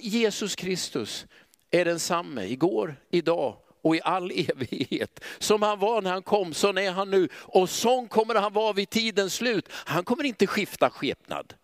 Jesus 0.00 0.56
Kristus 0.56 1.26
är 1.70 1.84
densamme 1.84 2.44
igår, 2.44 2.96
idag 3.10 3.58
och 3.82 3.96
i 3.96 4.00
all 4.04 4.30
evighet. 4.30 5.20
Som 5.38 5.62
han 5.62 5.78
var 5.78 6.02
när 6.02 6.10
han 6.10 6.22
kom, 6.22 6.54
så 6.54 6.68
är 6.68 6.90
han 6.90 7.10
nu. 7.10 7.28
Och 7.34 7.70
sån 7.70 8.08
kommer 8.08 8.34
han 8.34 8.52
vara 8.52 8.72
vid 8.72 8.90
tidens 8.90 9.34
slut. 9.34 9.68
Han 9.70 10.04
kommer 10.04 10.24
inte 10.24 10.46
skifta 10.46 10.90
skepnad. 10.90 11.54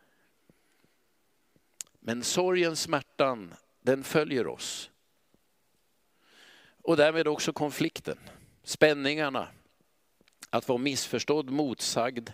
Men 2.01 2.23
sorgen, 2.23 2.77
smärtan, 2.77 3.55
den 3.81 4.05
följer 4.05 4.47
oss. 4.47 4.91
Och 6.83 6.97
därmed 6.97 7.29
också 7.29 7.53
konflikten, 7.53 8.19
spänningarna, 8.65 9.49
att 10.53 10.69
vara 10.69 10.79
missförstådd, 10.79 11.51
motsagd 11.51 12.31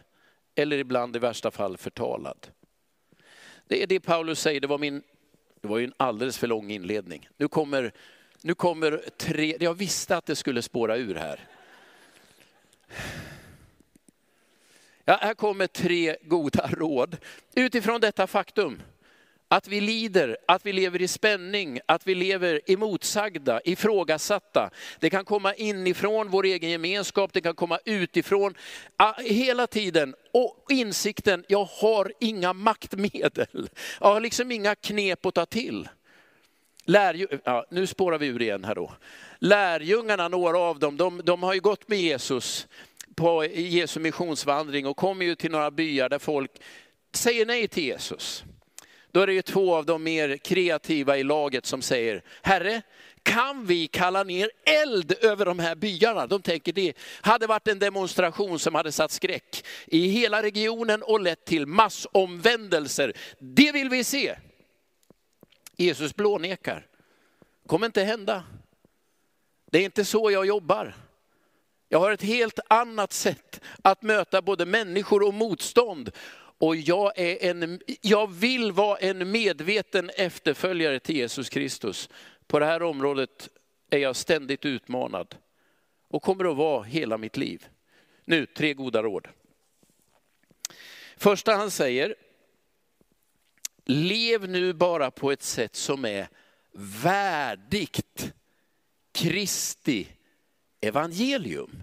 eller 0.55 0.79
ibland 0.79 1.17
i 1.17 1.19
värsta 1.19 1.51
fall 1.51 1.77
förtalad. 1.77 2.47
Det 3.67 3.83
är 3.83 3.87
det 3.87 4.01
Paulus 4.01 4.41
säger, 4.41 4.61
det 4.61 4.67
var, 4.67 4.79
min, 4.79 5.03
det 5.61 5.69
var 5.69 5.79
ju 5.79 5.85
en 5.85 5.95
alldeles 5.97 6.39
för 6.39 6.47
lång 6.47 6.71
inledning. 6.71 7.29
Nu 7.37 7.49
kommer 7.49 7.93
nu 8.43 8.55
kommer 8.55 9.03
tre, 9.17 9.57
jag 9.61 9.75
visste 9.75 10.17
att 10.17 10.27
det 10.27 10.37
skulle 10.37 10.63
spåra 10.63 10.97
ur 10.97 11.15
här. 11.15 11.49
Ja, 15.05 15.19
här 15.21 15.35
kommer 15.35 15.67
tre 15.67 16.17
goda 16.23 16.67
råd 16.73 17.17
utifrån 17.55 18.01
detta 18.01 18.27
faktum. 18.27 18.83
Att 19.51 19.69
vi 19.69 19.81
lider, 19.81 20.37
att 20.47 20.67
vi 20.67 20.73
lever 20.73 21.03
i 21.03 21.09
spänning, 21.09 21.81
att 21.87 22.07
vi 22.07 22.15
lever 22.15 22.61
emotsagda, 22.67 23.61
ifrågasatta. 23.65 24.71
Det 25.01 25.11
kan 25.11 25.25
komma 25.25 25.55
inifrån 25.55 26.29
vår 26.29 26.45
egen 26.45 26.71
gemenskap, 26.71 27.33
det 27.33 27.41
kan 27.41 27.55
komma 27.55 27.79
utifrån. 27.85 28.55
Hela 29.19 29.67
tiden. 29.67 30.15
Och 30.33 30.67
insikten, 30.69 31.45
jag 31.49 31.65
har 31.65 32.13
inga 32.21 32.53
maktmedel. 32.53 33.71
Jag 34.01 34.07
har 34.07 34.21
liksom 34.21 34.53
inga 34.53 34.75
knep 34.75 35.27
att 35.27 35.35
ta 35.35 35.47
till. 35.47 35.89
Lärjung, 36.85 37.29
ja, 37.45 37.67
nu 37.71 37.87
spårar 37.87 38.19
vi 38.19 38.27
ur 38.27 38.43
igen 38.43 38.65
här 38.65 38.75
då. 38.75 38.93
Lärjungarna, 39.39 40.29
några 40.29 40.59
av 40.59 40.79
dem, 40.79 40.97
de, 40.97 41.21
de 41.25 41.43
har 41.43 41.55
ju 41.55 41.61
gått 41.61 41.89
med 41.89 41.99
Jesus 41.99 42.69
på 43.15 43.45
Jesu 43.45 44.01
missionsvandring 44.01 44.87
och 44.87 44.97
kommer 44.97 45.25
ju 45.25 45.35
till 45.35 45.51
några 45.51 45.71
byar 45.71 46.09
där 46.09 46.19
folk 46.19 46.51
säger 47.13 47.47
nej 47.47 47.69
till 47.69 47.85
Jesus. 47.85 48.45
Då 49.13 49.21
är 49.21 49.27
det 49.27 49.33
ju 49.33 49.43
två 49.43 49.75
av 49.75 49.87
de 49.87 50.03
mer 50.03 50.37
kreativa 50.37 51.17
i 51.17 51.23
laget 51.23 51.67
som 51.67 51.83
säger, 51.83 52.23
Herre, 52.43 52.83
kan 53.23 53.67
vi 53.67 53.87
kalla 53.87 54.23
ner 54.23 54.51
eld 54.65 55.13
över 55.25 55.45
de 55.45 55.59
här 55.59 55.75
byarna? 55.75 56.27
De 56.27 56.43
tänker 56.43 56.73
det 56.73 56.93
hade 57.21 57.47
varit 57.47 57.69
en 57.69 57.79
demonstration 57.79 58.59
som 58.59 58.75
hade 58.75 58.93
satt 58.93 59.11
skräck 59.11 59.67
i 59.87 60.09
hela 60.09 60.43
regionen 60.43 61.03
och 61.03 61.21
lett 61.21 61.45
till 61.45 61.67
massomvändelser. 61.67 63.13
Det 63.39 63.73
vill 63.73 63.89
vi 63.89 64.05
se. 64.05 64.37
Jesus 65.77 66.17
blånekar. 66.17 66.87
kommer 67.67 67.87
inte 67.87 68.03
hända. 68.03 68.45
Det 69.71 69.79
är 69.79 69.85
inte 69.85 70.05
så 70.05 70.31
jag 70.31 70.47
jobbar. 70.47 70.95
Jag 71.89 71.99
har 71.99 72.13
ett 72.13 72.23
helt 72.23 72.59
annat 72.69 73.13
sätt 73.13 73.61
att 73.83 74.03
möta 74.03 74.43
både 74.43 74.67
människor 74.67 75.23
och 75.23 75.35
motstånd. 75.35 76.11
Och 76.59 76.77
jag, 76.77 77.19
är 77.19 77.51
en, 77.51 77.81
jag 78.01 78.33
vill 78.33 78.73
vara 78.73 78.99
en 78.99 79.31
medveten 79.31 80.11
efterföljare 80.11 81.01
till 81.01 81.17
Jesus 81.17 81.49
Kristus. 81.49 82.09
På 82.47 82.59
det 82.59 82.67
här 82.67 82.83
området 82.83 83.49
är 83.91 83.99
jag 83.99 84.17
ständigt 84.17 84.65
utmanad 84.65 85.37
och 86.09 86.23
kommer 86.23 86.51
att 86.51 86.57
vara 86.57 86.83
hela 86.83 87.19
mitt 87.19 87.37
liv. 87.37 87.67
Nu, 88.25 88.47
tre 88.47 88.75
goda 88.75 89.03
råd. 89.03 89.29
Första 91.17 91.55
han 91.55 91.71
säger, 91.71 92.15
Lev 93.85 94.49
nu 94.49 94.73
bara 94.73 95.11
på 95.11 95.33
ett 95.33 95.43
sätt 95.43 95.77
som 95.77 96.05
är 96.05 96.29
värdigt 97.03 98.33
Kristi 99.13 100.09
evangelium. 100.81 101.83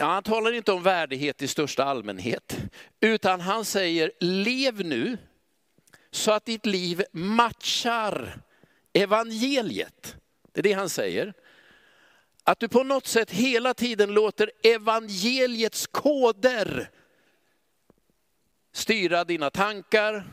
Ja, 0.00 0.06
han 0.06 0.22
talar 0.22 0.52
inte 0.52 0.72
om 0.72 0.82
värdighet 0.82 1.42
i 1.42 1.48
största 1.48 1.84
allmänhet, 1.84 2.56
utan 3.00 3.40
han 3.40 3.64
säger 3.64 4.12
lev 4.20 4.84
nu 4.84 5.18
så 6.10 6.32
att 6.32 6.44
ditt 6.44 6.66
liv 6.66 7.04
matchar 7.12 8.40
evangeliet. 8.92 10.16
Det 10.52 10.60
är 10.60 10.62
det 10.62 10.72
han 10.72 10.88
säger. 10.88 11.34
Att 12.44 12.60
du 12.60 12.68
på 12.68 12.82
något 12.82 13.06
sätt 13.06 13.30
hela 13.30 13.74
tiden 13.74 14.12
låter 14.12 14.50
evangeliets 14.62 15.86
koder 15.86 16.90
styra 18.72 19.24
dina 19.24 19.50
tankar, 19.50 20.24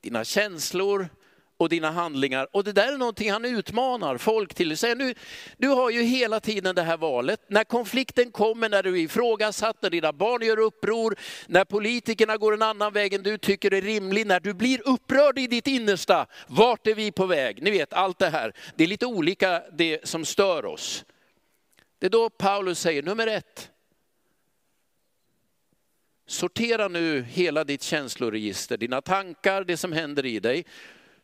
dina 0.00 0.24
känslor 0.24 1.08
och 1.62 1.68
dina 1.68 1.90
handlingar. 1.90 2.48
Och 2.52 2.64
det 2.64 2.72
där 2.72 2.92
är 2.92 2.98
någonting 2.98 3.32
han 3.32 3.44
utmanar 3.44 4.18
folk 4.18 4.54
till. 4.54 4.76
Säger, 4.76 4.96
nu, 4.96 5.14
du 5.56 5.68
har 5.68 5.90
ju 5.90 6.02
hela 6.02 6.40
tiden 6.40 6.74
det 6.74 6.82
här 6.82 6.96
valet. 6.96 7.40
När 7.48 7.64
konflikten 7.64 8.30
kommer, 8.30 8.68
när 8.68 8.82
du 8.82 8.90
är 8.90 9.02
ifrågasatt, 9.02 9.76
när 9.82 9.90
dina 9.90 10.12
barn 10.12 10.42
gör 10.42 10.58
uppror, 10.58 11.16
när 11.46 11.64
politikerna 11.64 12.36
går 12.36 12.54
en 12.54 12.62
annan 12.62 12.92
väg 12.92 13.14
än 13.14 13.22
du 13.22 13.38
tycker 13.38 13.74
är 13.74 13.82
rimlig, 13.82 14.26
när 14.26 14.40
du 14.40 14.54
blir 14.54 14.88
upprörd 14.88 15.38
i 15.38 15.46
ditt 15.46 15.66
innersta. 15.66 16.26
Vart 16.46 16.86
är 16.86 16.94
vi 16.94 17.12
på 17.12 17.26
väg? 17.26 17.62
Ni 17.62 17.70
vet 17.70 17.92
allt 17.92 18.18
det 18.18 18.30
här. 18.30 18.52
Det 18.76 18.84
är 18.84 18.88
lite 18.88 19.06
olika 19.06 19.62
det 19.72 20.08
som 20.08 20.24
stör 20.24 20.64
oss. 20.64 21.04
Det 21.98 22.06
är 22.06 22.10
då 22.10 22.30
Paulus 22.30 22.80
säger, 22.80 23.02
nummer 23.02 23.26
ett, 23.26 23.68
Sortera 26.26 26.88
nu 26.88 27.22
hela 27.22 27.64
ditt 27.64 27.82
känsloregister, 27.82 28.76
dina 28.76 29.00
tankar, 29.02 29.64
det 29.64 29.76
som 29.76 29.92
händer 29.92 30.26
i 30.26 30.40
dig, 30.40 30.64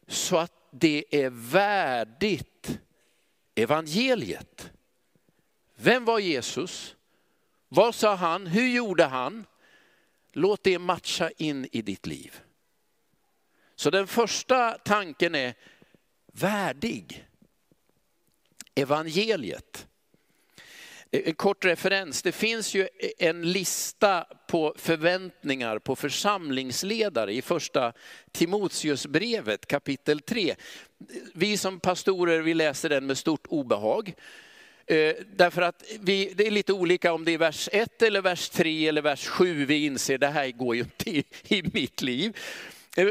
så 0.08 0.36
att 0.36 0.52
det 0.70 1.04
är 1.10 1.30
värdigt 1.30 2.78
evangeliet. 3.54 4.70
Vem 5.74 6.04
var 6.04 6.18
Jesus? 6.18 6.96
Vad 7.68 7.94
sa 7.94 8.14
han? 8.14 8.46
Hur 8.46 8.68
gjorde 8.68 9.04
han? 9.04 9.46
Låt 10.32 10.62
det 10.62 10.78
matcha 10.78 11.30
in 11.30 11.68
i 11.72 11.82
ditt 11.82 12.06
liv. 12.06 12.40
Så 13.74 13.90
den 13.90 14.06
första 14.06 14.78
tanken 14.78 15.34
är 15.34 15.54
värdig. 16.32 17.28
Evangeliet. 18.74 19.87
En 21.10 21.34
kort 21.34 21.64
referens, 21.64 22.22
det 22.22 22.32
finns 22.32 22.74
ju 22.74 22.80
eh, 22.82 23.28
en 23.28 23.52
lista 23.52 24.26
på 24.46 24.74
förväntningar 24.76 25.78
på 25.78 25.96
församlingsledare 25.96 27.32
i 27.32 27.42
första 27.42 27.92
Timoteusbrevet 28.32 29.66
kapitel 29.66 30.20
3. 30.20 30.54
Vi 31.34 31.56
som 31.56 31.80
pastorer 31.80 32.40
vi 32.40 32.54
läser 32.54 32.88
den 32.88 33.06
med 33.06 33.18
stort 33.18 33.46
obehag. 33.48 34.14
Därför 35.36 35.62
att 35.62 35.84
vi, 36.00 36.32
det 36.36 36.46
är 36.46 36.50
lite 36.50 36.72
olika 36.72 37.12
om 37.12 37.24
det 37.24 37.32
är 37.32 37.38
vers 37.38 37.68
1 37.72 38.02
eller 38.02 38.20
vers 38.20 38.48
3 38.48 38.88
eller 38.88 39.02
vers 39.02 39.26
7 39.26 39.64
vi 39.64 39.84
inser 39.84 40.18
det 40.18 40.26
här 40.26 40.50
går 40.50 40.76
ju 40.76 40.80
inte 40.80 41.10
i, 41.10 41.24
i 41.48 41.62
mitt 41.72 42.02
liv. 42.02 42.36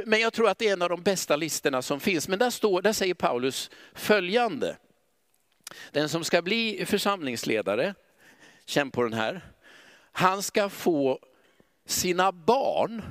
Men 0.05 0.19
jag 0.19 0.33
tror 0.33 0.49
att 0.49 0.59
det 0.59 0.67
är 0.67 0.73
en 0.73 0.81
av 0.81 0.89
de 0.89 1.03
bästa 1.03 1.35
listorna 1.35 1.81
som 1.81 1.99
finns. 1.99 2.27
Men 2.27 2.39
där, 2.39 2.49
står, 2.49 2.81
där 2.81 2.93
säger 2.93 3.13
Paulus 3.13 3.69
följande. 3.93 4.75
Den 5.91 6.09
som 6.09 6.23
ska 6.23 6.41
bli 6.41 6.85
församlingsledare, 6.85 7.93
känn 8.65 8.91
på 8.91 9.03
den 9.03 9.13
här, 9.13 9.41
han 10.11 10.43
ska 10.43 10.69
få 10.69 11.19
sina 11.85 12.31
barn 12.31 13.01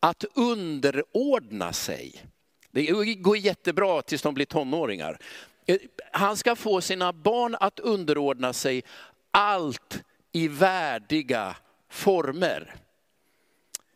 att 0.00 0.24
underordna 0.34 1.72
sig. 1.72 2.26
Det 2.70 3.14
går 3.14 3.36
jättebra 3.36 4.02
tills 4.02 4.22
de 4.22 4.34
blir 4.34 4.46
tonåringar. 4.46 5.18
Han 6.12 6.36
ska 6.36 6.56
få 6.56 6.80
sina 6.80 7.12
barn 7.12 7.56
att 7.60 7.80
underordna 7.80 8.52
sig 8.52 8.82
allt 9.30 10.04
i 10.32 10.48
värdiga 10.48 11.56
former. 11.88 12.74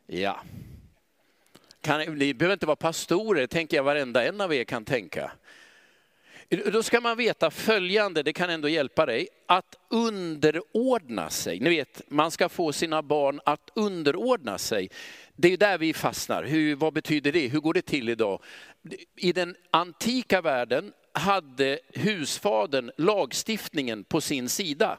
Ja. 0.07 0.41
Kan, 1.81 2.01
ni 2.01 2.35
behöver 2.35 2.53
inte 2.53 2.67
vara 2.67 2.77
pastorer, 2.77 3.47
tänker 3.47 3.77
jag 3.77 3.85
varenda 3.85 4.25
en 4.25 4.41
av 4.41 4.55
er 4.55 4.65
kan 4.65 4.85
tänka. 4.85 5.33
Då 6.51 6.83
ska 6.83 7.01
man 7.01 7.17
veta 7.17 7.51
följande, 7.51 8.23
det 8.23 8.33
kan 8.33 8.51
ändå 8.51 8.69
hjälpa 8.69 9.07
dig, 9.07 9.29
att 9.47 9.77
underordna 9.91 11.31
sig. 11.31 11.61
Ni 11.61 11.71
vet, 11.71 12.03
man 12.09 12.31
ska 12.31 12.49
få 12.49 12.73
sina 12.73 13.03
barn 13.03 13.41
att 13.45 13.71
underordna 13.75 14.59
sig. 14.59 14.91
Det 15.37 15.53
är 15.53 15.57
där 15.57 15.79
vi 15.79 15.93
fastnar. 15.93 16.45
Hur, 16.45 16.77
vad 16.77 16.93
betyder 16.93 17.33
det? 17.33 17.49
Hur 17.49 17.61
går 17.61 17.75
det 17.75 17.83
till 17.83 18.09
idag? 18.09 18.43
I 19.17 19.33
den 19.33 19.57
antika 19.71 20.41
världen 20.41 20.93
hade 21.13 21.79
husfadern 21.89 22.91
lagstiftningen 22.97 24.05
på 24.05 24.21
sin 24.21 24.49
sida. 24.49 24.99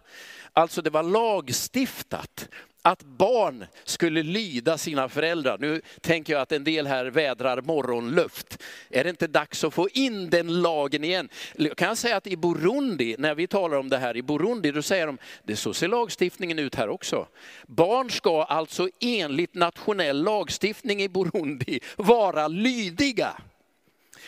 Alltså 0.53 0.81
det 0.81 0.89
var 0.89 1.03
lagstiftat 1.03 2.49
att 2.81 3.03
barn 3.03 3.65
skulle 3.83 4.23
lyda 4.23 4.77
sina 4.77 5.09
föräldrar. 5.09 5.57
Nu 5.57 5.81
tänker 6.01 6.33
jag 6.33 6.41
att 6.41 6.51
en 6.51 6.63
del 6.63 6.87
här 6.87 7.05
vädrar 7.05 7.61
morgonluft. 7.61 8.63
Är 8.89 9.03
det 9.03 9.09
inte 9.09 9.27
dags 9.27 9.63
att 9.63 9.73
få 9.73 9.89
in 9.89 10.29
den 10.29 10.61
lagen 10.61 11.03
igen? 11.03 11.29
Kan 11.75 11.87
jag 11.87 11.97
säga 11.97 12.17
att 12.17 12.27
i 12.27 12.37
Burundi, 12.37 13.15
när 13.19 13.35
vi 13.35 13.47
talar 13.47 13.77
om 13.77 13.89
det 13.89 13.97
här 13.97 14.17
i 14.17 14.21
Burundi, 14.21 14.71
då 14.71 14.81
säger 14.81 15.07
de, 15.07 15.17
det 15.43 15.55
så 15.55 15.73
ser 15.73 15.87
lagstiftningen 15.87 16.59
ut 16.59 16.75
här 16.75 16.89
också. 16.89 17.27
Barn 17.67 18.09
ska 18.09 18.43
alltså 18.43 18.89
enligt 18.99 19.53
nationell 19.53 20.23
lagstiftning 20.23 21.01
i 21.01 21.09
Burundi 21.09 21.79
vara 21.97 22.47
lydiga. 22.47 23.41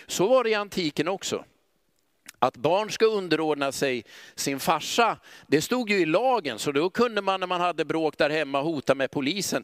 Så 0.08 0.28
var 0.28 0.44
det 0.44 0.50
i 0.50 0.54
antiken 0.54 1.08
också. 1.08 1.46
Att 2.44 2.58
barn 2.58 2.92
ska 2.92 3.06
underordna 3.06 3.72
sig 3.72 4.06
sin 4.36 4.60
farsa, 4.60 5.18
det 5.48 5.62
stod 5.62 5.90
ju 5.90 6.00
i 6.00 6.06
lagen, 6.06 6.60
så 6.60 6.72
då 6.72 6.90
kunde 6.90 7.22
man 7.22 7.40
när 7.40 7.48
man 7.48 7.62
hade 7.62 7.86
bråk 7.86 8.18
där 8.18 8.30
hemma 8.30 8.62
hota 8.62 8.96
med 8.96 9.12
polisen. 9.12 9.64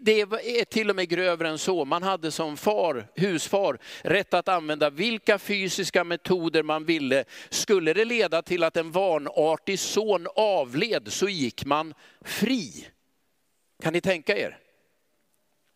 Det 0.00 0.20
är 0.20 0.64
till 0.64 0.90
och 0.90 0.96
med 0.96 1.08
grövre 1.08 1.48
än 1.48 1.58
så. 1.58 1.84
Man 1.84 2.02
hade 2.02 2.30
som 2.30 2.56
far, 2.56 3.06
husfar 3.14 3.78
rätt 4.02 4.34
att 4.34 4.48
använda 4.48 4.90
vilka 4.90 5.38
fysiska 5.38 6.04
metoder 6.04 6.62
man 6.62 6.84
ville. 6.84 7.24
Skulle 7.48 7.92
det 7.92 8.04
leda 8.04 8.42
till 8.42 8.64
att 8.64 8.76
en 8.76 8.90
vanartig 8.90 9.78
son 9.78 10.26
avled 10.36 11.12
så 11.12 11.28
gick 11.28 11.64
man 11.64 11.94
fri. 12.24 12.86
Kan 13.82 13.92
ni 13.92 14.00
tänka 14.00 14.36
er? 14.36 14.63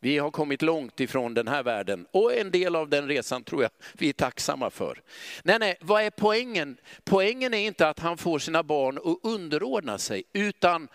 Vi 0.01 0.19
har 0.19 0.31
kommit 0.31 0.63
långt 0.63 1.01
ifrån 1.01 1.35
den 1.35 1.49
här 1.49 1.63
världen 1.63 2.07
och 2.11 2.35
en 2.35 2.51
del 2.51 2.77
av 2.77 2.89
den 2.89 3.09
resan 3.09 3.45
tror 3.45 3.63
jag 3.63 3.71
vi 3.93 4.09
är 4.09 4.13
tacksamma 4.13 4.71
för. 4.71 5.03
Nej, 5.43 5.59
nej, 5.59 5.77
vad 5.81 6.03
är 6.03 6.11
poängen? 6.11 6.77
Poängen 7.05 7.55
är 7.55 7.67
inte 7.67 7.89
att 7.89 7.99
han 7.99 8.19
får 8.19 8.39
sina 8.39 8.63
barn 8.63 8.99
att 8.99 9.19
underordna 9.23 9.99
sig, 9.99 10.23
utan 10.33 10.89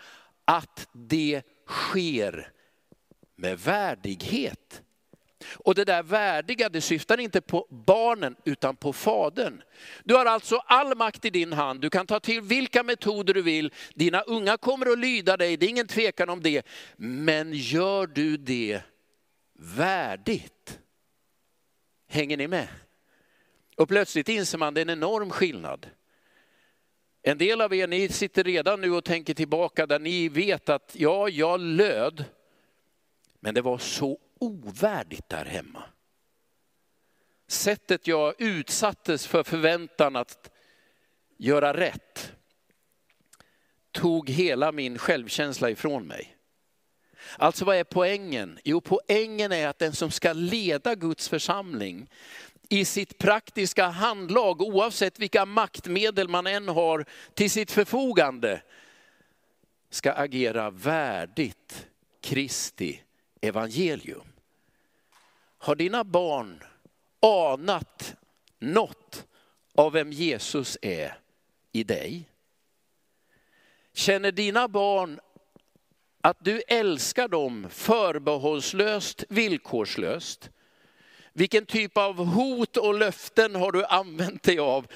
att 0.44 0.88
det 0.92 1.42
sker 1.66 2.50
med 3.36 3.58
värdighet. 3.58 4.82
Och 5.52 5.74
det 5.74 5.84
där 5.84 6.02
värdiga, 6.02 6.68
det 6.68 6.80
syftar 6.80 7.20
inte 7.20 7.40
på 7.40 7.66
barnen 7.70 8.36
utan 8.44 8.76
på 8.76 8.92
fadern. 8.92 9.62
Du 10.04 10.14
har 10.14 10.26
alltså 10.26 10.56
all 10.56 10.96
makt 10.96 11.24
i 11.24 11.30
din 11.30 11.52
hand, 11.52 11.80
du 11.80 11.90
kan 11.90 12.06
ta 12.06 12.20
till 12.20 12.40
vilka 12.40 12.82
metoder 12.82 13.34
du 13.34 13.42
vill. 13.42 13.72
Dina 13.94 14.20
unga 14.20 14.56
kommer 14.56 14.92
att 14.92 14.98
lyda 14.98 15.36
dig, 15.36 15.56
det 15.56 15.66
är 15.66 15.70
ingen 15.70 15.86
tvekan 15.86 16.28
om 16.28 16.42
det. 16.42 16.66
Men 16.96 17.52
gör 17.52 18.06
du 18.06 18.36
det 18.36 18.80
värdigt. 19.54 20.80
Hänger 22.06 22.36
ni 22.36 22.48
med? 22.48 22.68
Och 23.76 23.88
plötsligt 23.88 24.28
inser 24.28 24.58
man 24.58 24.74
det 24.74 24.80
är 24.80 24.82
en 24.82 24.90
enorm 24.90 25.30
skillnad. 25.30 25.90
En 27.22 27.38
del 27.38 27.60
av 27.60 27.74
er, 27.74 27.86
ni 27.86 28.08
sitter 28.08 28.44
redan 28.44 28.80
nu 28.80 28.90
och 28.90 29.04
tänker 29.04 29.34
tillbaka 29.34 29.86
där 29.86 29.98
ni 29.98 30.28
vet 30.28 30.68
att 30.68 30.96
ja, 30.98 31.28
jag 31.28 31.60
löd, 31.60 32.24
men 33.40 33.54
det 33.54 33.62
var 33.62 33.78
så 33.78 34.18
ovärdigt 34.38 35.28
där 35.28 35.44
hemma. 35.44 35.82
Sättet 37.46 38.06
jag 38.06 38.34
utsattes 38.38 39.26
för 39.26 39.42
förväntan 39.42 40.16
att 40.16 40.50
göra 41.36 41.76
rätt 41.76 42.32
tog 43.90 44.30
hela 44.30 44.72
min 44.72 44.98
självkänsla 44.98 45.70
ifrån 45.70 46.06
mig. 46.06 46.33
Alltså 47.38 47.64
vad 47.64 47.76
är 47.76 47.84
poängen? 47.84 48.58
Jo, 48.64 48.80
poängen 48.80 49.52
är 49.52 49.68
att 49.68 49.78
den 49.78 49.92
som 49.92 50.10
ska 50.10 50.32
leda 50.32 50.94
Guds 50.94 51.28
församling 51.28 52.10
i 52.68 52.84
sitt 52.84 53.18
praktiska 53.18 53.86
handlag, 53.86 54.62
oavsett 54.62 55.18
vilka 55.18 55.46
maktmedel 55.46 56.28
man 56.28 56.46
än 56.46 56.68
har 56.68 57.04
till 57.34 57.50
sitt 57.50 57.70
förfogande, 57.70 58.62
ska 59.90 60.12
agera 60.12 60.70
värdigt 60.70 61.86
Kristi 62.20 63.02
evangelium. 63.40 64.26
Har 65.58 65.74
dina 65.74 66.04
barn 66.04 66.62
anat 67.20 68.16
något 68.58 69.26
av 69.74 69.92
vem 69.92 70.12
Jesus 70.12 70.78
är 70.82 71.18
i 71.72 71.84
dig? 71.84 72.28
Känner 73.92 74.32
dina 74.32 74.68
barn 74.68 75.20
att 76.24 76.44
du 76.44 76.62
älskar 76.68 77.28
dem 77.28 77.66
förbehållslöst, 77.70 79.24
villkorslöst. 79.28 80.50
Vilken 81.32 81.66
typ 81.66 81.96
av 81.96 82.24
hot 82.24 82.76
och 82.76 82.94
löften 82.94 83.54
har 83.54 83.72
du 83.72 83.84
använt 83.84 84.42
dig 84.42 84.58
av 84.58 84.86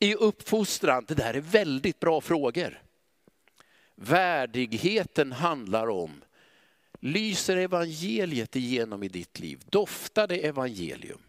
i 0.00 0.14
uppfostran? 0.14 1.04
Det 1.08 1.14
där 1.14 1.34
är 1.34 1.40
väldigt 1.40 2.00
bra 2.00 2.20
frågor. 2.20 2.82
Värdigheten 3.94 5.32
handlar 5.32 5.90
om, 5.90 6.24
lyser 7.00 7.56
evangeliet 7.56 8.56
igenom 8.56 9.02
i 9.02 9.08
ditt 9.08 9.40
liv? 9.40 9.62
Doftar 9.70 10.26
det 10.26 10.46
evangelium? 10.46 11.20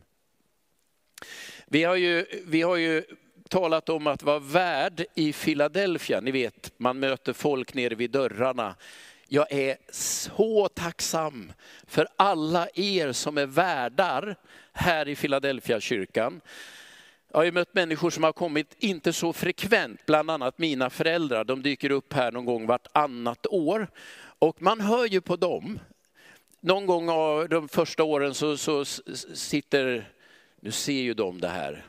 Vi 1.65 1.83
har 1.83 1.95
ju, 1.95 2.25
vi 2.45 2.61
har 2.61 2.75
ju 2.75 3.03
talat 3.49 3.89
om 3.89 4.07
att 4.07 4.23
vara 4.23 4.39
värd 4.39 5.05
i 5.15 5.33
Philadelphia. 5.33 6.21
Ni 6.21 6.31
vet, 6.31 6.73
man 6.77 6.99
möter 6.99 7.33
folk 7.33 7.73
nere 7.73 7.95
vid 7.95 8.11
dörrarna 8.11 8.75
jag 9.31 9.51
är 9.51 9.77
så 9.91 10.67
tacksam 10.67 11.51
för 11.87 12.07
alla 12.15 12.67
er 12.73 13.11
som 13.11 13.37
är 13.37 13.45
värdar 13.45 14.35
här 14.73 15.07
i 15.07 15.15
Philadelphia 15.15 15.79
kyrkan. 15.79 16.41
Jag 17.31 17.39
har 17.39 17.51
mött 17.51 17.73
människor 17.73 18.09
som 18.09 18.23
har 18.23 18.33
kommit, 18.33 18.75
inte 18.79 19.13
så 19.13 19.33
frekvent, 19.33 20.05
bland 20.05 20.31
annat 20.31 20.57
mina 20.57 20.89
föräldrar. 20.89 21.43
De 21.43 21.61
dyker 21.61 21.89
upp 21.89 22.13
här 22.13 22.31
någon 22.31 22.45
gång 22.45 22.65
vartannat 22.65 23.47
år. 23.47 23.87
Och 24.39 24.61
man 24.61 24.81
hör 24.81 25.05
ju 25.05 25.21
på 25.21 25.35
dem. 25.35 25.79
Någon 26.59 26.85
gång 26.85 27.09
av 27.09 27.49
de 27.49 27.67
första 27.67 28.03
åren 28.03 28.33
så, 28.33 28.57
så 28.57 28.85
sitter, 28.85 30.11
nu 30.59 30.71
ser 30.71 31.01
ju 31.01 31.13
de 31.13 31.41
det 31.41 31.47
här. 31.47 31.85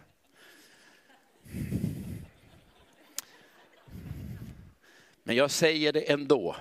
Men 5.23 5.37
jag 5.37 5.51
säger 5.51 5.93
det 5.93 6.11
ändå. 6.11 6.57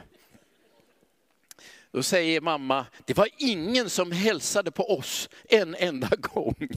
Då 1.92 2.04
säger 2.04 2.42
mamma, 2.42 2.86
det 3.06 3.18
var 3.18 3.30
ingen 3.38 3.90
som 3.90 4.12
hälsade 4.12 4.72
på 4.72 4.98
oss 4.98 5.30
en 5.50 5.76
enda 5.76 6.10
gång. 6.18 6.70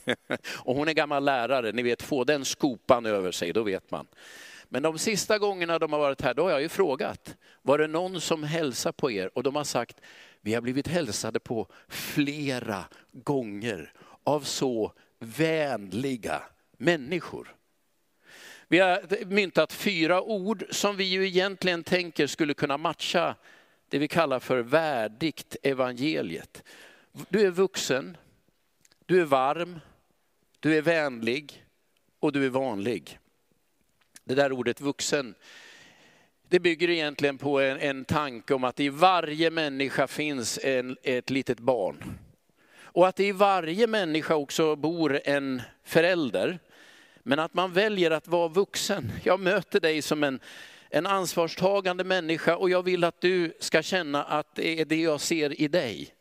Och 0.46 0.74
hon 0.74 0.88
är 0.88 0.92
gammal 0.92 1.24
lärare, 1.24 1.72
ni 1.72 1.82
vet 1.82 2.02
få 2.02 2.24
den 2.24 2.44
skopan 2.44 3.06
över 3.06 3.32
sig, 3.32 3.52
då 3.52 3.62
vet 3.62 3.90
man. 3.90 4.06
Men 4.68 4.82
de 4.82 4.98
sista 4.98 5.38
gångerna 5.38 5.78
de 5.78 5.92
har 5.92 6.00
varit 6.00 6.20
här, 6.20 6.34
då 6.34 6.42
har 6.42 6.50
jag 6.50 6.62
ju 6.62 6.68
frågat, 6.68 7.36
var 7.62 7.78
det 7.78 7.86
någon 7.86 8.20
som 8.20 8.42
hälsade 8.42 8.92
på 8.92 9.10
er? 9.10 9.30
Och 9.34 9.42
de 9.42 9.56
har 9.56 9.64
sagt, 9.64 10.00
vi 10.40 10.54
har 10.54 10.60
blivit 10.60 10.88
hälsade 10.88 11.40
på 11.40 11.66
flera 11.88 12.84
gånger 13.12 13.92
av 14.24 14.40
så 14.40 14.92
vänliga 15.18 16.42
människor. 16.76 17.54
Vi 18.68 18.78
har 18.78 19.24
myntat 19.24 19.72
fyra 19.72 20.22
ord 20.22 20.64
som 20.70 20.96
vi 20.96 21.04
ju 21.04 21.26
egentligen 21.26 21.84
tänker 21.84 22.26
skulle 22.26 22.54
kunna 22.54 22.76
matcha 22.76 23.34
det 23.92 23.98
vi 23.98 24.08
kallar 24.08 24.40
för 24.40 24.58
värdigt 24.58 25.56
evangeliet. 25.62 26.62
Du 27.28 27.46
är 27.46 27.50
vuxen, 27.50 28.16
du 29.06 29.20
är 29.20 29.24
varm, 29.24 29.80
du 30.60 30.76
är 30.76 30.82
vänlig 30.82 31.64
och 32.20 32.32
du 32.32 32.46
är 32.46 32.48
vanlig. 32.48 33.18
Det 34.24 34.34
där 34.34 34.52
ordet 34.52 34.80
vuxen, 34.80 35.34
det 36.48 36.60
bygger 36.60 36.90
egentligen 36.90 37.38
på 37.38 37.60
en, 37.60 37.78
en 37.78 38.04
tanke 38.04 38.54
om 38.54 38.64
att 38.64 38.80
i 38.80 38.88
varje 38.88 39.50
människa 39.50 40.06
finns 40.06 40.58
en, 40.62 40.96
ett 41.02 41.30
litet 41.30 41.60
barn. 41.60 42.18
Och 42.74 43.08
att 43.08 43.20
i 43.20 43.32
varje 43.32 43.86
människa 43.86 44.34
också 44.34 44.76
bor 44.76 45.20
en 45.24 45.62
förälder. 45.84 46.58
Men 47.22 47.38
att 47.38 47.54
man 47.54 47.72
väljer 47.72 48.10
att 48.10 48.28
vara 48.28 48.48
vuxen. 48.48 49.12
Jag 49.24 49.40
möter 49.40 49.80
dig 49.80 50.02
som 50.02 50.24
en, 50.24 50.40
en 50.92 51.06
ansvarstagande 51.06 52.04
människa 52.04 52.56
och 52.56 52.70
jag 52.70 52.82
vill 52.82 53.04
att 53.04 53.20
du 53.20 53.56
ska 53.60 53.82
känna 53.82 54.24
att 54.24 54.54
det 54.54 54.80
är 54.80 54.84
det 54.84 55.00
jag 55.00 55.20
ser 55.20 55.60
i 55.60 55.68
dig. 55.68 56.14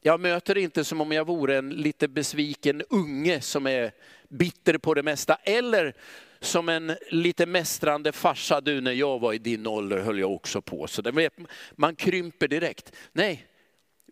Jag 0.00 0.20
möter 0.20 0.58
inte 0.58 0.84
som 0.84 1.00
om 1.00 1.12
jag 1.12 1.26
vore 1.26 1.58
en 1.58 1.70
lite 1.70 2.08
besviken 2.08 2.82
unge 2.90 3.40
som 3.40 3.66
är 3.66 3.92
bitter 4.28 4.78
på 4.78 4.94
det 4.94 5.02
mesta. 5.02 5.34
Eller 5.34 5.94
som 6.40 6.68
en 6.68 6.96
lite 7.10 7.46
mästrande 7.46 8.12
farsa, 8.12 8.60
du 8.60 8.80
när 8.80 8.92
jag 8.92 9.18
var 9.18 9.32
i 9.32 9.38
din 9.38 9.66
ålder 9.66 9.98
höll 9.98 10.18
jag 10.18 10.32
också 10.32 10.62
på. 10.62 10.86
Så 10.86 11.02
det, 11.02 11.30
man 11.76 11.96
krymper 11.96 12.48
direkt. 12.48 12.92
Nej, 13.12 13.46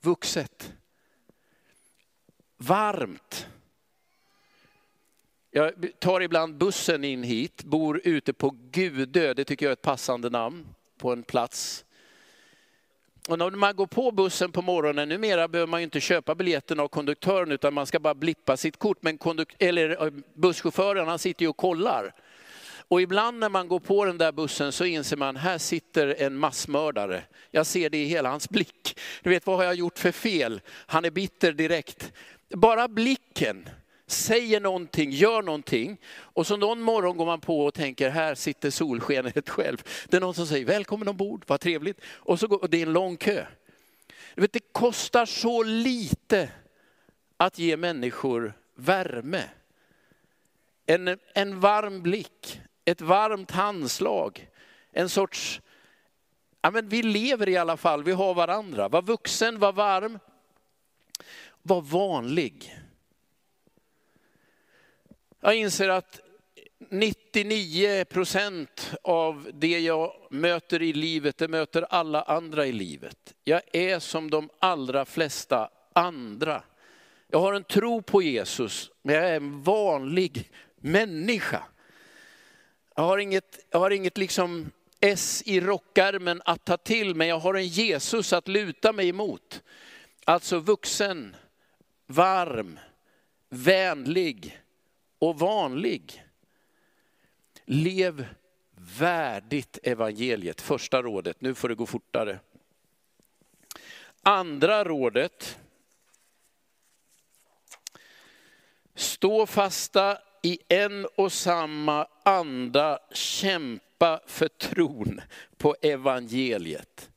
vuxet. 0.02 0.72
Varmt. 2.56 3.46
Jag 5.58 5.72
tar 5.98 6.20
ibland 6.20 6.54
bussen 6.54 7.04
in 7.04 7.22
hit, 7.22 7.64
bor 7.64 8.00
ute 8.04 8.32
på 8.32 8.54
Gudö, 8.70 9.34
det 9.34 9.44
tycker 9.44 9.66
jag 9.66 9.70
är 9.70 9.72
ett 9.72 9.82
passande 9.82 10.30
namn 10.30 10.66
på 10.98 11.12
en 11.12 11.22
plats. 11.22 11.84
Och 13.28 13.38
när 13.38 13.50
man 13.50 13.76
går 13.76 13.86
på 13.86 14.10
bussen 14.10 14.52
på 14.52 14.62
morgonen, 14.62 15.08
numera 15.08 15.48
behöver 15.48 15.70
man 15.70 15.80
ju 15.80 15.84
inte 15.84 16.00
köpa 16.00 16.34
biljetten 16.34 16.80
av 16.80 16.88
konduktören 16.88 17.52
utan 17.52 17.74
man 17.74 17.86
ska 17.86 18.00
bara 18.00 18.14
blippa 18.14 18.56
sitt 18.56 18.76
kort. 18.76 18.98
Men 19.00 19.18
eller 19.58 20.06
eh, 20.06 20.12
busschauffören 20.34 21.08
han 21.08 21.18
sitter 21.18 21.44
ju 21.44 21.48
och 21.48 21.56
kollar. 21.56 22.14
Och 22.88 23.02
ibland 23.02 23.38
när 23.38 23.48
man 23.48 23.68
går 23.68 23.80
på 23.80 24.04
den 24.04 24.18
där 24.18 24.32
bussen 24.32 24.72
så 24.72 24.84
inser 24.84 25.16
man, 25.16 25.36
här 25.36 25.58
sitter 25.58 26.22
en 26.22 26.38
massmördare. 26.38 27.22
Jag 27.50 27.66
ser 27.66 27.90
det 27.90 27.98
i 27.98 28.04
hela 28.04 28.28
hans 28.28 28.48
blick. 28.48 28.98
Du 29.22 29.30
vet, 29.30 29.46
vad 29.46 29.56
har 29.56 29.64
jag 29.64 29.74
gjort 29.74 29.98
för 29.98 30.12
fel? 30.12 30.60
Han 30.86 31.04
är 31.04 31.10
bitter 31.10 31.52
direkt. 31.52 32.12
Bara 32.48 32.88
blicken 32.88 33.68
säger 34.10 34.60
någonting, 34.60 35.10
gör 35.10 35.42
någonting. 35.42 36.00
Och 36.16 36.46
så 36.46 36.56
någon 36.56 36.80
morgon 36.80 37.16
går 37.16 37.26
man 37.26 37.40
på 37.40 37.64
och 37.64 37.74
tänker, 37.74 38.10
här 38.10 38.34
sitter 38.34 38.70
solskenet 38.70 39.48
själv. 39.48 39.82
Det 40.08 40.16
är 40.16 40.20
någon 40.20 40.34
som 40.34 40.46
säger, 40.46 40.66
välkommen 40.66 41.08
ombord, 41.08 41.44
vad 41.46 41.60
trevligt. 41.60 42.00
Och, 42.04 42.40
så 42.40 42.46
går, 42.46 42.62
och 42.62 42.70
det 42.70 42.78
är 42.78 42.86
en 42.86 42.92
lång 42.92 43.16
kö. 43.16 43.46
Du 44.34 44.42
vet, 44.42 44.52
det 44.52 44.72
kostar 44.72 45.26
så 45.26 45.62
lite 45.62 46.50
att 47.36 47.58
ge 47.58 47.76
människor 47.76 48.52
värme. 48.74 49.44
En, 50.86 51.18
en 51.34 51.60
varm 51.60 52.02
blick, 52.02 52.60
ett 52.84 53.00
varmt 53.00 53.50
handslag, 53.50 54.48
en 54.92 55.08
sorts, 55.08 55.60
ja 56.62 56.70
men 56.70 56.88
vi 56.88 57.02
lever 57.02 57.48
i 57.48 57.56
alla 57.56 57.76
fall, 57.76 58.02
vi 58.02 58.12
har 58.12 58.34
varandra. 58.34 58.88
Var 58.88 59.02
vuxen, 59.02 59.58
var 59.58 59.72
varm, 59.72 60.18
var 61.62 61.80
vanlig. 61.80 62.78
Jag 65.40 65.54
inser 65.54 65.88
att 65.88 66.20
99 66.90 68.04
procent 68.04 68.94
av 69.02 69.50
det 69.54 69.78
jag 69.78 70.12
möter 70.30 70.82
i 70.82 70.92
livet, 70.92 71.38
det 71.38 71.48
möter 71.48 71.82
alla 71.82 72.22
andra 72.22 72.66
i 72.66 72.72
livet. 72.72 73.34
Jag 73.44 73.62
är 73.72 73.98
som 73.98 74.30
de 74.30 74.50
allra 74.58 75.04
flesta 75.04 75.70
andra. 75.92 76.62
Jag 77.28 77.40
har 77.40 77.52
en 77.52 77.64
tro 77.64 78.02
på 78.02 78.22
Jesus, 78.22 78.90
men 79.02 79.14
jag 79.14 79.24
är 79.24 79.36
en 79.36 79.62
vanlig 79.62 80.50
människa. 80.76 81.62
Jag 82.96 83.02
har 83.02 83.18
inget, 83.18 83.66
jag 83.70 83.78
har 83.78 83.90
inget 83.90 84.18
liksom 84.18 84.70
S 85.00 85.42
i 85.46 85.60
rockärmen 85.60 86.42
att 86.44 86.64
ta 86.64 86.76
till, 86.76 87.14
men 87.14 87.28
jag 87.28 87.38
har 87.38 87.54
en 87.54 87.66
Jesus 87.66 88.32
att 88.32 88.48
luta 88.48 88.92
mig 88.92 89.08
emot. 89.08 89.62
Alltså 90.24 90.58
vuxen, 90.58 91.36
varm, 92.06 92.78
vänlig, 93.48 94.60
och 95.18 95.38
vanlig. 95.38 96.24
Lev 97.64 98.26
värdigt 98.98 99.78
evangeliet, 99.82 100.60
första 100.60 101.02
rådet. 101.02 101.40
Nu 101.40 101.54
får 101.54 101.68
det 101.68 101.74
gå 101.74 101.86
fortare. 101.86 102.38
Andra 104.22 104.84
rådet. 104.84 105.58
Stå 108.94 109.46
fasta 109.46 110.18
i 110.42 110.58
en 110.68 111.06
och 111.16 111.32
samma 111.32 112.08
anda, 112.22 112.98
kämpa 113.12 114.20
för 114.26 114.48
tron 114.48 115.20
på 115.56 115.76
evangeliet. 115.82 117.10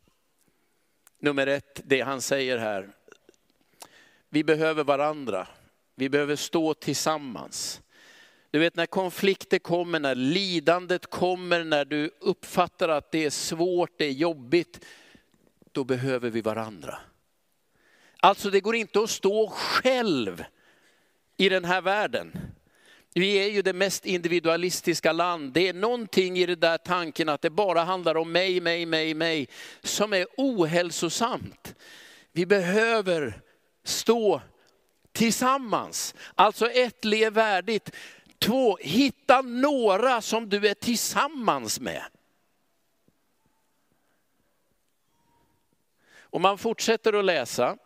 Nummer 1.20 1.48
ett, 1.48 1.82
det 1.84 2.02
han 2.02 2.22
säger 2.22 2.58
här. 2.58 2.90
Vi 4.30 4.44
behöver 4.44 4.84
varandra. 4.84 5.48
Vi 5.96 6.10
behöver 6.10 6.36
stå 6.36 6.74
tillsammans. 6.74 7.81
Du 8.52 8.60
vet 8.60 8.76
när 8.76 8.86
konflikter 8.86 9.60
kommer, 9.60 10.00
när 10.00 10.16
lidandet 10.16 11.10
kommer, 11.10 11.64
när 11.64 11.86
du 11.86 12.12
uppfattar 12.20 12.90
att 12.90 13.12
det 13.12 13.26
är 13.26 13.30
svårt, 13.30 13.98
det 13.98 14.06
är 14.06 14.12
jobbigt, 14.12 14.86
då 15.72 15.84
behöver 15.84 16.30
vi 16.30 16.42
varandra. 16.42 17.00
Alltså 18.20 18.50
det 18.50 18.60
går 18.60 18.76
inte 18.76 19.00
att 19.00 19.10
stå 19.10 19.50
själv 19.50 20.44
i 21.38 21.50
den 21.50 21.66
här 21.66 21.82
världen. 21.82 22.32
Vi 23.14 23.36
är 23.36 23.50
ju 23.50 23.62
det 23.62 23.74
mest 23.74 24.06
individualistiska 24.06 25.12
land. 25.12 25.54
Det 25.54 25.68
är 25.68 25.74
någonting 25.74 26.38
i 26.38 26.46
den 26.46 26.60
där 26.60 26.78
tanken 26.78 27.30
att 27.30 27.42
det 27.42 27.50
bara 27.50 27.84
handlar 27.84 28.18
om 28.18 28.32
mig, 28.32 28.62
mig, 28.62 28.86
mig, 28.86 29.14
mig, 29.14 29.50
som 29.82 30.14
är 30.14 30.28
ohälsosamt. 30.38 31.76
Vi 32.32 32.46
behöver 32.46 33.42
stå 33.84 34.42
tillsammans. 35.12 36.16
Alltså 36.36 36.70
ett, 36.70 37.06
lev 37.06 37.34
värdigt. 37.34 37.92
Två, 38.42 38.78
hitta 38.82 39.42
några 39.42 40.22
som 40.22 40.50
du 40.50 40.68
är 40.68 40.74
tillsammans 40.74 41.80
med. 41.80 42.04
Om 46.20 46.42
man 46.42 46.58
fortsätter 46.58 47.14
att 47.14 47.26
läsa, 47.26 47.78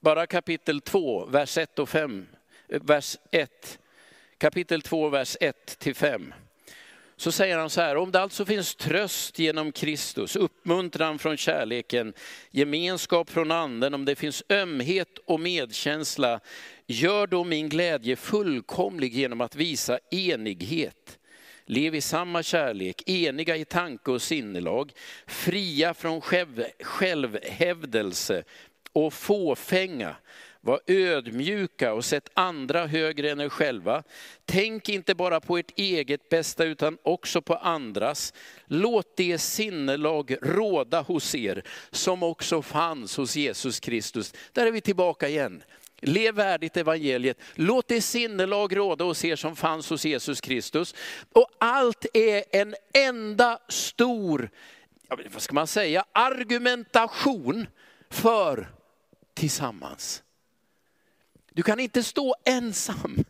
bara 0.00 0.26
kapitel 0.26 0.80
2, 0.80 1.26
vers 1.26 1.58
1 1.58 1.78
och 1.78 1.88
5, 1.88 2.26
eh, 2.68 2.82
vers 2.82 3.16
1. 3.30 3.78
Kapitel 4.38 4.82
2, 4.82 5.08
vers 5.08 5.36
1 5.40 5.78
till 5.78 5.94
5 5.94 6.34
så 7.20 7.32
säger 7.32 7.58
han 7.58 7.70
så 7.70 7.80
här, 7.80 7.96
om 7.96 8.12
det 8.12 8.20
alltså 8.20 8.44
finns 8.44 8.74
tröst 8.74 9.38
genom 9.38 9.72
Kristus, 9.72 10.36
uppmuntran 10.36 11.18
från 11.18 11.36
kärleken, 11.36 12.12
gemenskap 12.50 13.30
från 13.30 13.50
anden, 13.50 13.94
om 13.94 14.04
det 14.04 14.16
finns 14.16 14.42
ömhet 14.48 15.18
och 15.26 15.40
medkänsla, 15.40 16.40
gör 16.86 17.26
då 17.26 17.44
min 17.44 17.68
glädje 17.68 18.16
fullkomlig 18.16 19.14
genom 19.14 19.40
att 19.40 19.56
visa 19.56 19.98
enighet. 20.10 21.18
Lev 21.66 21.94
i 21.94 22.00
samma 22.00 22.42
kärlek, 22.42 23.08
eniga 23.08 23.56
i 23.56 23.64
tanke 23.64 24.10
och 24.10 24.22
sinnelag, 24.22 24.92
fria 25.26 25.94
från 25.94 26.20
själv, 26.20 26.64
självhävdelse 26.80 28.44
och 28.92 29.14
fåfänga. 29.14 30.16
Var 30.60 30.80
ödmjuka 30.86 31.92
och 31.92 32.04
sätt 32.04 32.30
andra 32.34 32.86
högre 32.86 33.30
än 33.30 33.40
er 33.40 33.48
själva. 33.48 34.02
Tänk 34.44 34.88
inte 34.88 35.14
bara 35.14 35.40
på 35.40 35.58
ert 35.58 35.78
eget 35.78 36.28
bästa 36.28 36.64
utan 36.64 36.98
också 37.02 37.42
på 37.42 37.54
andras. 37.54 38.32
Låt 38.66 39.16
det 39.16 39.38
sinnelag 39.38 40.36
råda 40.42 41.00
hos 41.00 41.34
er 41.34 41.62
som 41.90 42.22
också 42.22 42.62
fanns 42.62 43.16
hos 43.16 43.36
Jesus 43.36 43.80
Kristus. 43.80 44.34
Där 44.52 44.66
är 44.66 44.70
vi 44.70 44.80
tillbaka 44.80 45.28
igen. 45.28 45.62
Lev 46.00 46.34
värdigt 46.34 46.76
evangeliet. 46.76 47.38
Låt 47.54 47.88
det 47.88 48.00
sinnelag 48.00 48.76
råda 48.76 49.04
hos 49.04 49.24
er 49.24 49.36
som 49.36 49.56
fanns 49.56 49.90
hos 49.90 50.04
Jesus 50.04 50.40
Kristus. 50.40 50.94
Och 51.32 51.50
allt 51.58 52.06
är 52.14 52.44
en 52.50 52.74
enda 52.94 53.58
stor, 53.68 54.50
vad 55.08 55.42
ska 55.42 55.54
man 55.54 55.66
säga, 55.66 56.04
argumentation 56.12 57.66
för 58.10 58.68
tillsammans. 59.34 60.22
Du 61.58 61.62
kan 61.62 61.80
inte 61.80 62.02
stå 62.02 62.34
ensam. 62.44 63.24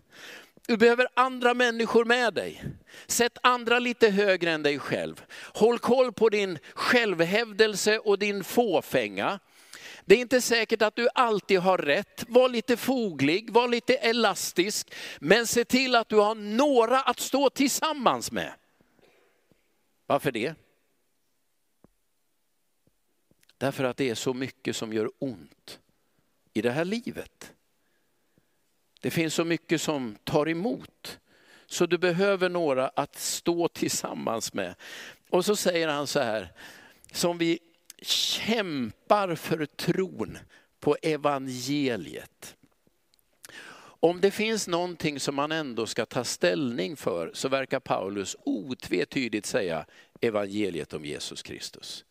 Du 0.66 0.76
behöver 0.76 1.08
andra 1.14 1.54
människor 1.54 2.04
med 2.04 2.34
dig. 2.34 2.64
Sätt 3.06 3.38
andra 3.42 3.78
lite 3.78 4.08
högre 4.08 4.50
än 4.50 4.62
dig 4.62 4.78
själv. 4.78 5.24
Håll 5.54 5.78
koll 5.78 6.12
på 6.12 6.28
din 6.28 6.58
självhävdelse 6.74 7.98
och 7.98 8.18
din 8.18 8.44
fåfänga. 8.44 9.38
Det 10.04 10.14
är 10.14 10.18
inte 10.18 10.40
säkert 10.40 10.82
att 10.82 10.96
du 10.96 11.08
alltid 11.14 11.58
har 11.58 11.78
rätt. 11.78 12.24
Var 12.28 12.48
lite 12.48 12.76
foglig, 12.76 13.50
var 13.50 13.68
lite 13.68 13.96
elastisk. 13.96 14.94
Men 15.20 15.46
se 15.46 15.64
till 15.64 15.94
att 15.94 16.08
du 16.08 16.16
har 16.16 16.34
några 16.34 17.00
att 17.00 17.20
stå 17.20 17.50
tillsammans 17.50 18.32
med. 18.32 18.52
Varför 20.06 20.32
det? 20.32 20.54
Därför 23.58 23.84
att 23.84 23.96
det 23.96 24.10
är 24.10 24.14
så 24.14 24.34
mycket 24.34 24.76
som 24.76 24.92
gör 24.92 25.10
ont 25.18 25.80
i 26.54 26.62
det 26.62 26.70
här 26.70 26.84
livet. 26.84 27.54
Det 29.00 29.10
finns 29.10 29.34
så 29.34 29.44
mycket 29.44 29.80
som 29.80 30.16
tar 30.24 30.48
emot. 30.48 31.18
Så 31.66 31.86
du 31.86 31.98
behöver 31.98 32.48
några 32.48 32.88
att 32.88 33.16
stå 33.16 33.68
tillsammans 33.68 34.54
med. 34.54 34.74
Och 35.30 35.44
så 35.44 35.56
säger 35.56 35.88
han 35.88 36.06
så 36.06 36.20
här, 36.20 36.52
som 37.12 37.38
vi 37.38 37.58
kämpar 38.02 39.34
för 39.34 39.66
tron 39.66 40.38
på 40.80 40.96
evangeliet. 41.02 42.56
Om 44.00 44.20
det 44.20 44.30
finns 44.30 44.68
någonting 44.68 45.20
som 45.20 45.34
man 45.34 45.52
ändå 45.52 45.86
ska 45.86 46.06
ta 46.06 46.24
ställning 46.24 46.96
för 46.96 47.30
så 47.34 47.48
verkar 47.48 47.80
Paulus 47.80 48.36
otvetydigt 48.44 49.46
säga 49.46 49.86
evangeliet 50.20 50.92
om 50.92 51.04
Jesus 51.04 51.42
Kristus. 51.42 52.04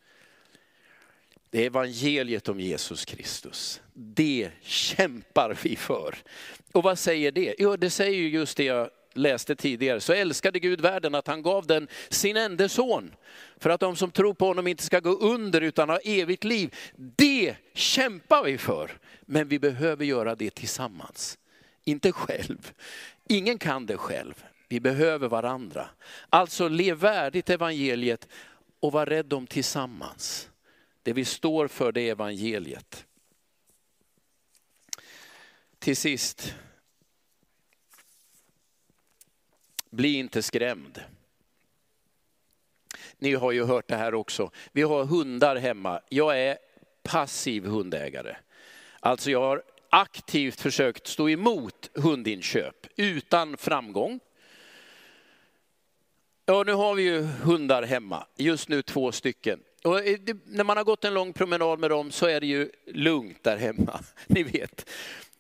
Det 1.58 1.64
är 1.64 1.68
evangeliet 1.68 2.50
om 2.50 2.60
Jesus 2.60 3.06
Kristus. 3.06 3.82
Det 3.94 4.52
kämpar 4.62 5.58
vi 5.64 5.76
för. 5.76 6.16
Och 6.72 6.84
vad 6.84 7.00
säger 7.00 7.32
det? 7.32 7.56
Jo, 7.60 7.76
det 7.76 7.90
säger 7.90 8.18
ju 8.18 8.30
just 8.30 8.58
det 8.58 8.64
jag 8.64 8.90
läste 9.14 9.56
tidigare. 9.56 10.00
Så 10.00 10.14
älskade 10.14 10.60
Gud 10.60 10.82
världen 10.82 11.16
att 11.16 11.28
han 11.28 11.42
gav 11.42 11.68
den 11.68 11.88
sin 12.10 12.38
enda 12.38 12.70
son. 12.70 13.16
För 13.58 13.70
att 13.70 13.80
de 13.80 13.96
som 13.96 14.12
tror 14.12 14.34
på 14.34 14.46
honom 14.46 14.68
inte 14.68 14.84
ska 14.84 15.00
gå 15.00 15.10
under 15.10 15.62
utan 15.62 15.90
ha 15.90 15.98
evigt 15.98 16.44
liv. 16.44 16.76
Det 16.96 17.56
kämpar 17.74 18.44
vi 18.44 18.58
för. 18.58 18.92
Men 19.22 19.48
vi 19.48 19.60
behöver 19.60 20.06
göra 20.06 20.36
det 20.36 20.56
tillsammans. 20.56 21.38
inte 21.84 22.12
själv. 22.12 22.72
Ingen 23.30 23.58
kan 23.58 23.86
det 23.86 23.98
själv. 23.98 24.44
Vi 24.70 24.80
behöver 24.80 25.28
varandra. 25.28 25.90
Alltså 26.30 26.68
lev 26.68 26.98
värdigt 26.98 27.50
evangeliet 27.50 28.28
och 28.80 28.92
var 28.92 29.06
rädd 29.06 29.34
om 29.34 29.48
tillsammans. 29.48 30.50
Det 31.08 31.14
vi 31.14 31.26
står 31.26 31.68
för 31.68 31.92
det 31.92 32.02
är 32.02 32.12
evangeliet. 32.12 33.06
Till 35.80 35.98
sist, 35.98 36.56
bli 39.90 40.14
inte 40.14 40.42
skrämd. 40.42 41.02
Ni 43.18 43.34
har 43.34 43.52
ju 43.52 43.64
hört 43.64 43.88
det 43.88 43.96
här 43.96 44.14
också. 44.14 44.52
Vi 44.72 44.82
har 44.82 45.06
hundar 45.06 45.56
hemma. 45.56 46.02
Jag 46.10 46.40
är 46.42 46.58
passiv 47.04 47.66
hundägare. 47.66 48.36
Alltså 49.00 49.32
jag 49.32 49.42
har 49.42 49.64
aktivt 49.90 50.62
försökt 50.62 51.08
stå 51.08 51.30
emot 51.30 51.90
hundinköp 51.94 52.88
utan 52.96 53.58
framgång. 53.58 54.20
Ja, 56.46 56.64
nu 56.64 56.74
har 56.74 56.96
vi 56.96 57.04
ju 57.04 57.22
hundar 57.22 57.84
hemma, 57.84 58.28
just 58.36 58.70
nu 58.70 58.82
två 58.82 59.12
stycken. 59.12 59.64
Och 59.88 60.08
eh, 60.08 60.18
när 60.46 60.64
man 60.64 60.78
har 60.78 60.84
gått 60.84 61.06
en 61.06 61.14
lång 61.14 61.34
promenad 61.34 61.80
med 61.80 61.90
dem 61.90 62.12
så 62.12 62.26
är 62.26 62.40
det 62.42 62.48
ju 62.48 62.70
lugnt 62.86 63.44
där 63.44 63.58
hemma, 63.58 64.00
ni 64.28 64.44
vet. 64.44 64.90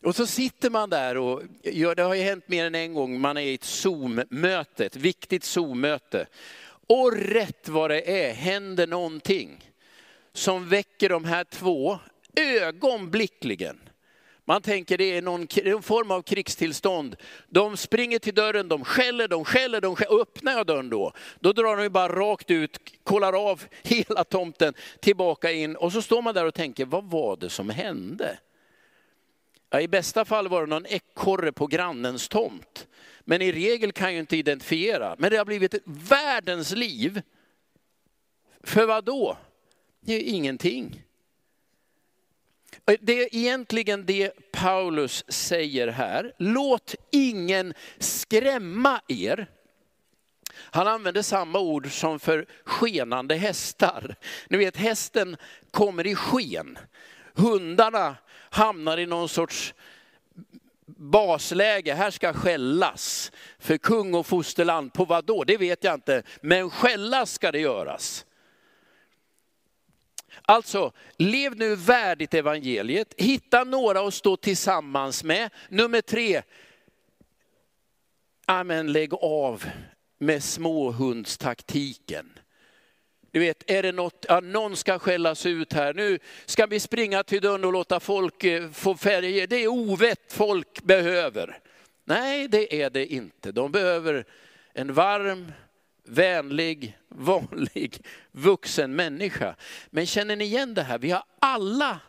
Och 0.04 0.16
så 0.16 0.28
sitter 0.28 0.70
man 0.70 0.90
där 0.90 1.18
och, 1.18 1.42
ja, 1.62 1.96
det 1.96 2.04
har 2.04 2.16
ju 2.16 2.22
hänt 2.22 2.48
mer 2.48 2.66
än 2.66 2.76
en 2.76 2.94
gång, 2.94 3.22
man 3.22 3.38
är 3.38 3.42
i 3.42 3.54
ett 3.54 3.64
Zoom-möte, 3.64 4.86
ett 4.86 4.96
viktigt 4.96 5.44
Zoom-möte. 5.44 6.28
Och 6.88 7.14
rätt 7.18 7.70
vad 7.70 7.92
det 7.92 8.28
är 8.28 8.34
händer 8.34 8.88
någonting 8.88 9.72
som 10.34 10.70
väcker 10.70 11.10
de 11.10 11.26
här 11.26 11.44
två 11.44 12.00
ögonblickligen. 12.36 13.87
Man 14.50 14.62
tänker 14.62 14.98
det 14.98 15.18
är 15.18 15.22
någon, 15.22 15.48
någon 15.66 15.84
form 15.84 16.12
av 16.12 16.22
krigstillstånd. 16.22 17.16
De 17.50 17.78
springer 17.78 18.20
till 18.20 18.34
dörren, 18.34 18.68
de 18.68 18.86
skäller, 18.86 19.28
de 19.28 19.46
skäller, 19.46 19.82
de 19.82 19.96
skäller. 19.96 20.22
Öppnar 20.22 20.52
jag 20.52 20.68
dörren 20.68 20.90
då, 20.90 21.14
då 21.40 21.54
drar 21.54 21.78
de 21.78 21.90
bara 21.90 22.16
rakt 22.16 22.52
ut, 22.52 22.78
kollar 23.04 23.50
av 23.50 23.64
hela 23.84 24.24
tomten, 24.24 24.74
tillbaka 25.00 25.52
in. 25.52 25.76
Och 25.76 25.92
så 25.92 26.02
står 26.02 26.22
man 26.22 26.34
där 26.36 26.46
och 26.46 26.54
tänker, 26.54 26.86
vad 26.86 27.04
var 27.04 27.38
det 27.38 27.50
som 27.50 27.70
hände? 27.70 28.40
Ja, 29.70 29.82
I 29.82 29.88
bästa 29.88 30.26
fall 30.26 30.48
var 30.48 30.62
det 30.62 30.68
någon 30.68 30.86
ekorre 30.86 31.52
på 31.52 31.68
grannens 31.68 32.28
tomt. 32.28 32.88
Men 33.20 33.42
i 33.42 33.52
regel 33.52 33.92
kan 33.92 34.14
jag 34.14 34.20
inte 34.20 34.38
identifiera. 34.38 35.16
Men 35.18 35.32
det 35.32 35.38
har 35.38 35.46
blivit 35.46 35.76
världens 35.86 36.72
liv. 36.72 37.22
För 38.64 38.86
vad 38.86 39.04
då? 39.04 39.38
Det 40.02 40.14
är 40.14 40.22
ingenting. 40.22 41.07
Eh, 42.88 42.96
det 43.02 43.24
är 43.24 43.36
egentligen 43.36 44.06
det 44.06 44.52
Paulus 44.52 45.24
säger 45.28 45.88
här. 45.88 46.34
Låt 46.38 46.96
ingen 47.12 47.74
skrämma 48.00 49.02
er. 49.08 49.48
Han 50.60 50.88
använder 50.88 51.22
samma 51.22 51.60
ord 51.60 51.92
som 51.92 52.20
för 52.20 52.46
skenande 52.64 53.36
hästar. 53.36 54.16
Ni 54.50 54.58
vet 54.58 54.78
hästen 54.78 55.38
kommer 55.72 56.08
i 56.08 56.16
sken. 56.16 56.78
Hundarna 57.34 58.16
hamnar 58.50 58.98
i 58.98 59.06
någon 59.06 59.30
sorts 59.30 59.74
basläge, 60.86 61.94
här 61.94 62.12
ska 62.12 62.34
skällas. 62.34 63.32
För 63.60 63.78
kung 63.78 64.14
och 64.14 64.26
fosterland, 64.26 64.94
på 64.94 65.06
vad 65.06 65.26
då? 65.26 65.44
Det 65.44 65.58
vet 65.58 65.84
jag 65.84 65.94
inte. 65.94 66.24
Men 66.42 66.70
skällas 66.70 67.34
ska 67.34 67.52
det 67.52 67.60
göras. 67.60 68.26
Alltså, 70.50 70.92
lev 71.18 71.58
nu 71.58 71.76
värdigt 71.76 72.34
evangeliet. 72.34 73.14
Hitta 73.18 73.64
några 73.64 74.00
att 74.00 74.14
stå 74.14 74.38
tillsammans 74.38 75.24
med. 75.24 75.50
Nummer 75.70 76.02
tre, 76.02 76.42
amen, 78.46 78.92
lägg 78.92 79.14
av 79.14 79.66
med 80.18 80.44
småhundstaktiken. 80.44 82.40
Du 83.32 83.40
vet, 83.40 83.72
är 83.72 83.84
det 83.84 83.92
något, 83.92 84.26
ja, 84.30 84.40
någon 84.40 84.76
ska 84.76 85.00
skällas 85.00 85.46
ut 85.46 85.74
här, 85.74 85.94
nu 85.94 86.20
ska 86.46 86.66
vi 86.66 86.80
springa 86.80 87.24
till 87.24 87.42
dörren 87.42 87.66
och 87.66 87.74
låta 87.74 88.00
folk 88.00 88.44
eh, 88.44 88.70
få 88.70 88.96
färger. 88.96 89.48
Det 89.48 89.64
är 89.64 89.68
ovett 89.68 90.34
folk 90.34 90.84
behöver. 90.84 91.60
Nej, 92.06 92.48
det 92.48 92.82
är 92.82 92.90
det 92.90 93.06
inte. 93.06 93.52
De 93.52 93.72
behöver 93.72 94.26
en 94.74 94.94
varm, 94.94 95.52
vänlig, 96.08 96.98
vanlig, 97.08 98.02
vuxen 98.32 98.96
människa. 98.96 99.56
Men 99.90 100.06
känner 100.06 100.36
ni 100.36 100.46
igen 100.46 100.74
det 100.74 100.84
här? 100.84 100.98
Vi 100.98 101.12
har 101.12 101.24
alla 101.40 102.00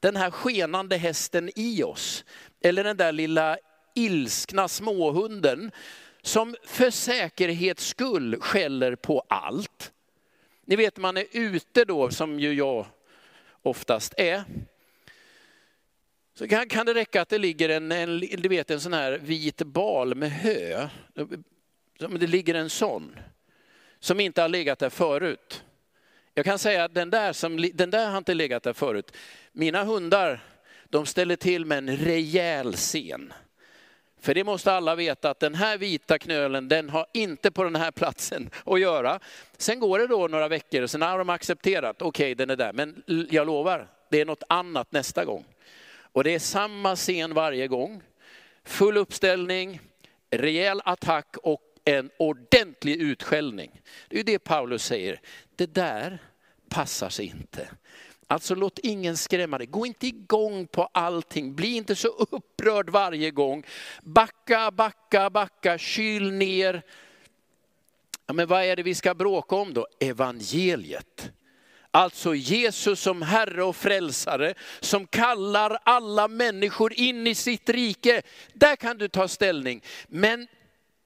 den 0.00 0.16
här 0.16 0.30
skenande 0.30 0.96
hästen 0.96 1.50
i 1.56 1.82
oss. 1.82 2.24
Eller 2.60 2.84
den 2.84 2.96
där 2.96 3.12
lilla 3.12 3.58
ilskna 3.94 4.68
småhunden 4.68 5.70
som 6.22 6.56
för 6.64 6.90
säkerhets 6.90 7.86
skull 7.86 8.40
skäller 8.40 8.96
på 8.96 9.22
allt. 9.28 9.92
Ni 10.64 10.76
vet 10.76 10.96
man 10.96 11.16
är 11.16 11.26
ute 11.32 11.84
då, 11.84 12.10
som 12.10 12.40
ju 12.40 12.52
jag 12.52 12.86
oftast 13.62 14.14
är. 14.16 14.44
Så 16.34 16.48
kan, 16.48 16.68
kan 16.68 16.86
det 16.86 16.94
räcka 16.94 17.22
att 17.22 17.28
det 17.28 17.38
ligger 17.38 17.68
en, 17.68 17.92
en, 17.92 18.20
du 18.20 18.48
vet, 18.48 18.70
en 18.70 18.80
sån 18.80 18.92
här 18.92 19.18
vit 19.18 19.62
bal 19.62 20.14
med 20.14 20.30
hö. 20.30 20.88
Det 21.98 22.26
ligger 22.26 22.54
en 22.54 22.70
sån 22.70 23.16
som 24.00 24.20
inte 24.20 24.42
har 24.42 24.48
legat 24.48 24.78
där 24.78 24.90
förut. 24.90 25.64
Jag 26.34 26.44
kan 26.44 26.58
säga 26.58 26.84
att 26.84 26.94
den 26.94 27.10
där, 27.10 27.32
som, 27.32 27.70
den 27.74 27.90
där 27.90 28.10
har 28.10 28.18
inte 28.18 28.34
legat 28.34 28.62
där 28.62 28.72
förut. 28.72 29.12
Mina 29.52 29.84
hundar, 29.84 30.40
de 30.84 31.06
ställer 31.06 31.36
till 31.36 31.64
med 31.64 31.78
en 31.78 31.96
rejäl 31.96 32.72
scen. 32.72 33.32
För 34.20 34.34
det 34.34 34.44
måste 34.44 34.72
alla 34.72 34.94
veta 34.94 35.30
att 35.30 35.40
den 35.40 35.54
här 35.54 35.78
vita 35.78 36.18
knölen, 36.18 36.68
den 36.68 36.90
har 36.90 37.06
inte 37.12 37.50
på 37.50 37.64
den 37.64 37.76
här 37.76 37.90
platsen 37.90 38.50
att 38.64 38.80
göra. 38.80 39.20
Sen 39.56 39.80
går 39.80 39.98
det 39.98 40.06
då 40.06 40.28
några 40.28 40.48
veckor 40.48 40.82
och 40.82 40.90
sen 40.90 41.02
har 41.02 41.18
de 41.18 41.30
accepterat, 41.30 42.02
okej 42.02 42.24
okay, 42.24 42.34
den 42.34 42.50
är 42.50 42.56
där, 42.56 42.72
men 42.72 43.02
jag 43.30 43.46
lovar, 43.46 43.88
det 44.10 44.20
är 44.20 44.24
något 44.24 44.42
annat 44.48 44.92
nästa 44.92 45.24
gång. 45.24 45.44
Och 46.12 46.24
det 46.24 46.34
är 46.34 46.38
samma 46.38 46.96
scen 46.96 47.34
varje 47.34 47.68
gång. 47.68 48.02
Full 48.64 48.96
uppställning, 48.96 49.80
rejäl 50.30 50.82
attack 50.84 51.36
och 51.42 51.60
en 51.86 52.10
ordentlig 52.16 52.96
utskällning. 52.96 53.80
Det 54.08 54.20
är 54.20 54.24
det 54.24 54.38
Paulus 54.38 54.84
säger, 54.84 55.20
det 55.56 55.74
där 55.74 56.18
passar 56.68 57.08
sig 57.08 57.26
inte. 57.26 57.68
Alltså 58.26 58.54
låt 58.54 58.78
ingen 58.78 59.16
skrämma 59.16 59.58
dig. 59.58 59.66
Gå 59.66 59.86
inte 59.86 60.06
igång 60.06 60.66
på 60.66 60.88
allting. 60.92 61.54
Bli 61.54 61.76
inte 61.76 61.96
så 61.96 62.08
upprörd 62.08 62.90
varje 62.90 63.30
gång. 63.30 63.64
Backa, 64.02 64.70
backa, 64.70 65.30
backa, 65.30 65.78
kyl 65.78 66.32
ner. 66.32 66.82
Ja, 68.26 68.32
men 68.32 68.48
vad 68.48 68.64
är 68.64 68.76
det 68.76 68.82
vi 68.82 68.94
ska 68.94 69.14
bråka 69.14 69.56
om 69.56 69.74
då? 69.74 69.86
Evangeliet. 70.00 71.32
Alltså 71.90 72.34
Jesus 72.34 73.00
som 73.00 73.22
Herre 73.22 73.64
och 73.64 73.76
Frälsare, 73.76 74.54
som 74.80 75.06
kallar 75.06 75.78
alla 75.82 76.28
människor 76.28 76.92
in 76.92 77.26
i 77.26 77.34
sitt 77.34 77.68
rike. 77.68 78.22
Där 78.52 78.76
kan 78.76 78.98
du 78.98 79.08
ta 79.08 79.28
ställning. 79.28 79.82
Men 80.08 80.46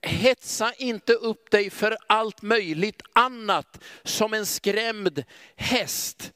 hetsa 0.02 0.72
inte 0.72 1.12
upp 1.12 1.50
dig 1.50 1.70
för 1.70 1.96
allt 2.06 2.42
möjligt 2.42 3.02
annat 3.12 3.84
som 4.02 4.34
en 4.34 4.46
skrämd 4.46 5.24
häst. 5.56 6.32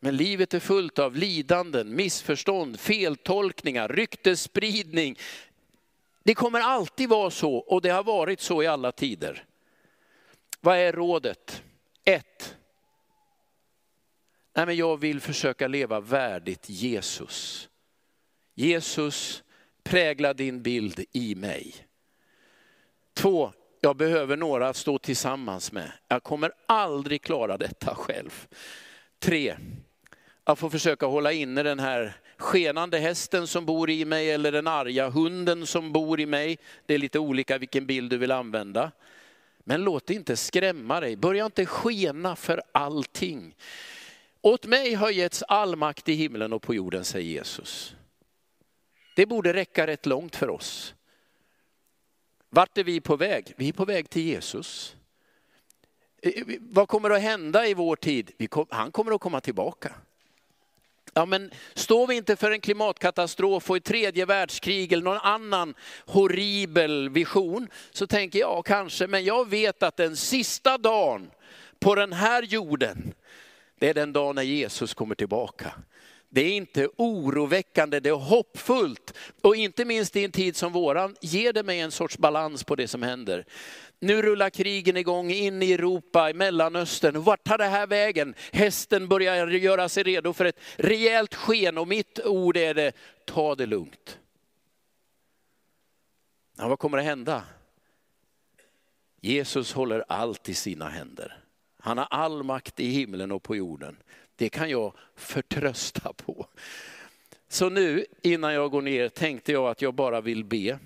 Men 0.00 0.16
livet 0.16 0.54
är 0.54 0.60
fullt 0.60 0.98
av 0.98 1.16
lidanden, 1.16 1.96
missförstånd, 1.96 2.80
feltolkningar, 2.80 3.88
ryktesspridning. 3.88 5.18
Det 6.22 6.34
kommer 6.34 6.60
alltid 6.60 7.08
vara 7.08 7.30
så 7.30 7.54
och 7.54 7.82
det 7.82 7.88
har 7.88 8.04
varit 8.04 8.40
så 8.40 8.62
i 8.62 8.66
alla 8.66 8.92
tider. 8.92 9.44
Vad 10.60 10.78
är 10.78 10.92
rådet? 10.92 11.62
Ett. 12.04 12.56
Nej, 14.54 14.66
men 14.66 14.76
jag 14.76 14.96
vill 14.96 15.20
försöka 15.20 15.68
leva 15.68 16.00
värdigt 16.00 16.68
Jesus. 16.68 17.68
Jesus, 18.54 19.42
prägla 19.88 20.34
din 20.34 20.62
bild 20.62 21.04
i 21.12 21.34
mig. 21.34 21.74
Två, 23.14 23.52
jag 23.80 23.96
behöver 23.96 24.36
några 24.36 24.68
att 24.68 24.76
stå 24.76 24.98
tillsammans 24.98 25.72
med. 25.72 25.92
Jag 26.08 26.22
kommer 26.22 26.52
aldrig 26.66 27.22
klara 27.22 27.56
detta 27.56 27.94
själv. 27.94 28.46
Tre, 29.18 29.56
jag 30.44 30.58
får 30.58 30.70
försöka 30.70 31.06
hålla 31.06 31.32
inne 31.32 31.62
den 31.62 31.78
här 31.78 32.16
skenande 32.36 32.98
hästen 32.98 33.46
som 33.46 33.66
bor 33.66 33.90
i 33.90 34.04
mig 34.04 34.30
eller 34.30 34.52
den 34.52 34.66
arga 34.66 35.08
hunden 35.08 35.66
som 35.66 35.92
bor 35.92 36.20
i 36.20 36.26
mig. 36.26 36.58
Det 36.86 36.94
är 36.94 36.98
lite 36.98 37.18
olika 37.18 37.58
vilken 37.58 37.86
bild 37.86 38.10
du 38.10 38.16
vill 38.16 38.32
använda. 38.32 38.90
Men 39.64 39.84
låt 39.84 40.06
det 40.06 40.14
inte 40.14 40.36
skrämma 40.36 41.00
dig. 41.00 41.16
Börja 41.16 41.46
inte 41.46 41.66
skena 41.66 42.36
för 42.36 42.62
allting. 42.72 43.54
Åt 44.40 44.66
mig 44.66 44.94
har 44.94 45.10
getts 45.10 45.42
all 45.42 45.76
makt 45.76 46.08
i 46.08 46.12
himlen 46.12 46.52
och 46.52 46.62
på 46.62 46.74
jorden, 46.74 47.04
säger 47.04 47.30
Jesus. 47.30 47.94
Det 49.18 49.26
borde 49.26 49.52
räcka 49.52 49.86
rätt 49.86 50.06
långt 50.06 50.36
för 50.36 50.50
oss. 50.50 50.94
Vart 52.50 52.78
är 52.78 52.84
vi 52.84 53.00
på 53.00 53.16
väg? 53.16 53.54
Vi 53.56 53.68
är 53.68 53.72
på 53.72 53.84
väg 53.84 54.10
till 54.10 54.22
Jesus. 54.22 54.96
Eh, 56.22 56.32
eh, 56.32 56.56
vad 56.60 56.88
kommer 56.88 57.10
att 57.10 57.22
hända 57.22 57.66
i 57.66 57.74
vår 57.74 57.96
tid? 57.96 58.48
Han 58.70 58.92
kommer 58.92 59.12
att 59.12 59.20
komma 59.20 59.40
tillbaka. 59.40 59.94
Ja, 61.14 61.26
men 61.26 61.50
står 61.74 62.06
vi 62.06 62.16
inte 62.16 62.36
för 62.36 62.50
en 62.50 62.60
klimatkatastrof 62.60 63.70
och 63.70 63.76
ett 63.76 63.84
tredje 63.84 64.26
världskrig 64.26 64.92
eller 64.92 65.04
någon 65.04 65.18
annan 65.18 65.74
horribel 66.06 67.08
vision, 67.08 67.68
så 67.90 68.06
tänker 68.06 68.38
jag 68.38 68.64
kanske, 68.66 69.06
men 69.06 69.24
jag 69.24 69.48
vet 69.48 69.82
att 69.82 69.96
den 69.96 70.16
sista 70.16 70.78
dagen 70.78 71.30
på 71.78 71.94
den 71.94 72.12
här 72.12 72.42
jorden, 72.42 73.14
det 73.78 73.88
är 73.88 73.94
den 73.94 74.12
dag 74.12 74.34
när 74.34 74.42
Jesus 74.42 74.94
kommer 74.94 75.14
tillbaka. 75.14 75.72
Det 76.30 76.40
är 76.40 76.56
inte 76.56 76.88
oroväckande, 76.96 78.00
det 78.00 78.08
är 78.08 78.14
hoppfullt. 78.14 79.14
Och 79.42 79.56
inte 79.56 79.84
minst 79.84 80.16
i 80.16 80.24
en 80.24 80.32
tid 80.32 80.56
som 80.56 80.72
våran 80.72 81.16
ger 81.20 81.52
det 81.52 81.62
mig 81.62 81.80
en 81.80 81.90
sorts 81.90 82.18
balans 82.18 82.64
på 82.64 82.76
det 82.76 82.88
som 82.88 83.02
händer. 83.02 83.44
Nu 84.00 84.22
rullar 84.22 84.50
krigen 84.50 84.96
igång 84.96 85.30
in 85.30 85.62
i 85.62 85.72
Europa, 85.72 86.30
i 86.30 86.34
Mellanöstern. 86.34 87.22
Vart 87.22 87.44
tar 87.44 87.58
det 87.58 87.64
här 87.64 87.86
vägen? 87.86 88.34
Hästen 88.52 89.08
börjar 89.08 89.46
göra 89.46 89.88
sig 89.88 90.02
redo 90.02 90.32
för 90.32 90.44
ett 90.44 90.60
rejält 90.76 91.34
sken 91.34 91.78
och 91.78 91.88
mitt 91.88 92.20
ord 92.24 92.56
är 92.56 92.74
det, 92.74 92.92
ta 93.24 93.54
det 93.54 93.66
lugnt. 93.66 94.18
Ja, 96.56 96.68
vad 96.68 96.78
kommer 96.78 96.98
att 96.98 97.04
hända? 97.04 97.42
Jesus 99.20 99.72
håller 99.72 100.04
allt 100.08 100.48
i 100.48 100.54
sina 100.54 100.88
händer. 100.88 101.38
Han 101.78 101.98
har 101.98 102.06
all 102.10 102.42
makt 102.42 102.80
i 102.80 102.88
himlen 102.88 103.32
och 103.32 103.42
på 103.42 103.56
jorden. 103.56 103.96
Det 104.38 104.48
kan 104.48 104.70
jag 104.70 104.92
förtrösta 105.14 106.12
på. 106.12 106.46
Så 107.48 107.68
nu 107.68 108.06
innan 108.22 108.54
jag 108.54 108.70
går 108.70 108.82
ner 108.82 109.08
tänkte 109.08 109.52
jag 109.52 109.68
att 109.68 109.82
jag 109.82 109.94
bara 109.94 110.20
vill 110.20 110.44
be 110.44 110.78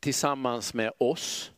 tillsammans 0.00 0.74
med 0.74 0.92
oss. 0.98 1.52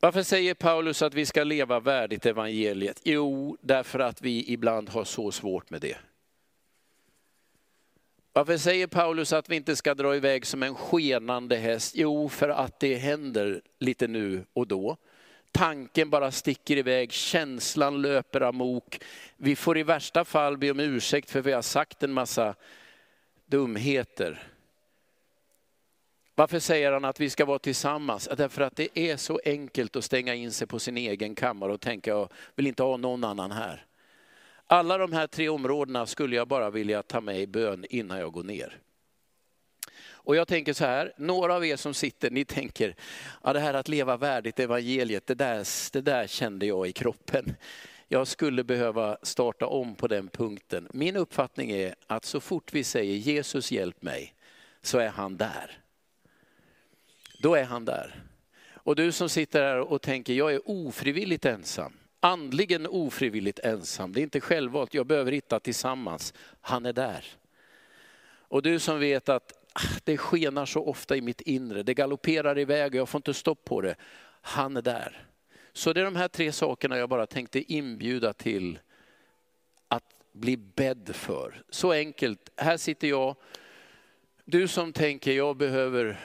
Varför 0.00 0.22
säger 0.22 0.54
Paulus 0.54 1.02
att 1.02 1.14
vi 1.14 1.26
ska 1.26 1.44
leva 1.44 1.80
värdigt 1.80 2.26
evangeliet? 2.26 3.00
Jo, 3.04 3.56
därför 3.60 3.98
att 3.98 4.22
vi 4.22 4.52
ibland 4.52 4.88
har 4.88 5.04
så 5.04 5.32
svårt 5.32 5.70
med 5.70 5.80
det. 5.80 5.96
Varför 8.32 8.56
säger 8.56 8.86
Paulus 8.86 9.32
att 9.32 9.48
vi 9.48 9.56
inte 9.56 9.76
ska 9.76 9.94
dra 9.94 10.16
iväg 10.16 10.46
som 10.46 10.62
en 10.62 10.74
skenande 10.74 11.56
häst? 11.56 11.94
Jo, 11.96 12.28
för 12.28 12.48
att 12.48 12.80
det 12.80 12.94
händer 12.94 13.62
lite 13.78 14.06
nu 14.06 14.44
och 14.52 14.66
då. 14.66 14.96
Tanken 15.52 16.10
bara 16.10 16.30
sticker 16.30 16.76
iväg, 16.76 17.12
känslan 17.12 18.02
löper 18.02 18.40
amok. 18.40 19.00
Vi 19.36 19.56
får 19.56 19.78
i 19.78 19.82
värsta 19.82 20.24
fall 20.24 20.58
be 20.58 20.70
om 20.70 20.80
ursäkt 20.80 21.30
för 21.30 21.40
vi 21.40 21.52
har 21.52 21.62
sagt 21.62 22.02
en 22.02 22.12
massa 22.12 22.54
dumheter. 23.46 24.48
Varför 26.34 26.58
säger 26.58 26.92
han 26.92 27.04
att 27.04 27.20
vi 27.20 27.30
ska 27.30 27.44
vara 27.44 27.58
tillsammans? 27.58 28.28
Därför 28.36 28.62
att 28.62 28.76
det 28.76 28.98
är 28.98 29.16
så 29.16 29.40
enkelt 29.44 29.96
att 29.96 30.04
stänga 30.04 30.34
in 30.34 30.52
sig 30.52 30.66
på 30.66 30.78
sin 30.78 30.96
egen 30.96 31.34
kammare 31.34 31.72
och 31.72 31.80
tänka, 31.80 32.10
jag 32.10 32.28
vill 32.54 32.66
inte 32.66 32.82
ha 32.82 32.96
någon 32.96 33.24
annan 33.24 33.50
här. 33.50 33.86
Alla 34.72 34.98
de 34.98 35.12
här 35.12 35.26
tre 35.26 35.48
områdena 35.48 36.06
skulle 36.06 36.36
jag 36.36 36.48
bara 36.48 36.70
vilja 36.70 37.02
ta 37.02 37.20
med 37.20 37.40
i 37.40 37.46
bön 37.46 37.86
innan 37.90 38.18
jag 38.18 38.32
går 38.32 38.42
ner. 38.42 38.78
Och 40.04 40.36
jag 40.36 40.48
tänker 40.48 40.72
så 40.72 40.84
här, 40.84 41.12
några 41.16 41.54
av 41.54 41.66
er 41.66 41.76
som 41.76 41.94
sitter, 41.94 42.30
ni 42.30 42.44
tänker, 42.44 42.94
ja, 43.42 43.52
det 43.52 43.60
här 43.60 43.74
att 43.74 43.88
leva 43.88 44.16
värdigt 44.16 44.60
evangeliet, 44.60 45.26
det 45.26 45.34
där, 45.34 45.92
det 45.92 46.00
där 46.00 46.26
kände 46.26 46.66
jag 46.66 46.88
i 46.88 46.92
kroppen. 46.92 47.54
Jag 48.08 48.26
skulle 48.26 48.64
behöva 48.64 49.18
starta 49.22 49.66
om 49.66 49.94
på 49.94 50.08
den 50.08 50.28
punkten. 50.28 50.88
Min 50.92 51.16
uppfattning 51.16 51.70
är 51.70 51.94
att 52.06 52.24
så 52.24 52.40
fort 52.40 52.72
vi 52.72 52.84
säger 52.84 53.14
Jesus 53.14 53.72
hjälp 53.72 54.02
mig, 54.02 54.34
så 54.82 54.98
är 54.98 55.08
han 55.08 55.36
där. 55.36 55.78
Då 57.38 57.54
är 57.54 57.64
han 57.64 57.84
där. 57.84 58.22
Och 58.74 58.96
du 58.96 59.12
som 59.12 59.28
sitter 59.28 59.62
här 59.62 59.78
och 59.78 60.02
tänker, 60.02 60.32
jag 60.32 60.54
är 60.54 60.60
ofrivilligt 60.64 61.44
ensam 61.44 61.92
andligen 62.22 62.86
ofrivilligt 62.86 63.58
ensam. 63.58 64.12
Det 64.12 64.20
är 64.20 64.22
inte 64.22 64.40
självvalt, 64.40 64.94
jag 64.94 65.06
behöver 65.06 65.32
hitta 65.32 65.60
tillsammans. 65.60 66.34
Han 66.60 66.86
är 66.86 66.92
där. 66.92 67.24
Och 68.24 68.62
du 68.62 68.78
som 68.78 69.00
vet 69.00 69.28
att 69.28 69.52
ah, 69.72 69.98
det 70.04 70.16
skenar 70.16 70.66
så 70.66 70.84
ofta 70.84 71.16
i 71.16 71.20
mitt 71.20 71.40
inre, 71.40 71.82
det 71.82 71.94
galopperar 71.94 72.58
iväg 72.58 72.92
och 72.92 72.98
jag 72.98 73.08
får 73.08 73.18
inte 73.18 73.34
stopp 73.34 73.64
på 73.64 73.80
det. 73.80 73.94
Han 74.40 74.76
är 74.76 74.82
där. 74.82 75.26
Så 75.72 75.92
det 75.92 76.00
är 76.00 76.04
de 76.04 76.16
här 76.16 76.28
tre 76.28 76.52
sakerna 76.52 76.98
jag 76.98 77.08
bara 77.08 77.26
tänkte 77.26 77.72
inbjuda 77.72 78.32
till 78.32 78.78
att 79.88 80.14
bli 80.32 80.56
bädd 80.56 81.10
för. 81.14 81.62
Så 81.70 81.92
enkelt, 81.92 82.50
här 82.56 82.76
sitter 82.76 83.08
jag. 83.08 83.36
Du 84.44 84.68
som 84.68 84.92
tänker 84.92 85.32
jag 85.32 85.56
behöver 85.56 86.20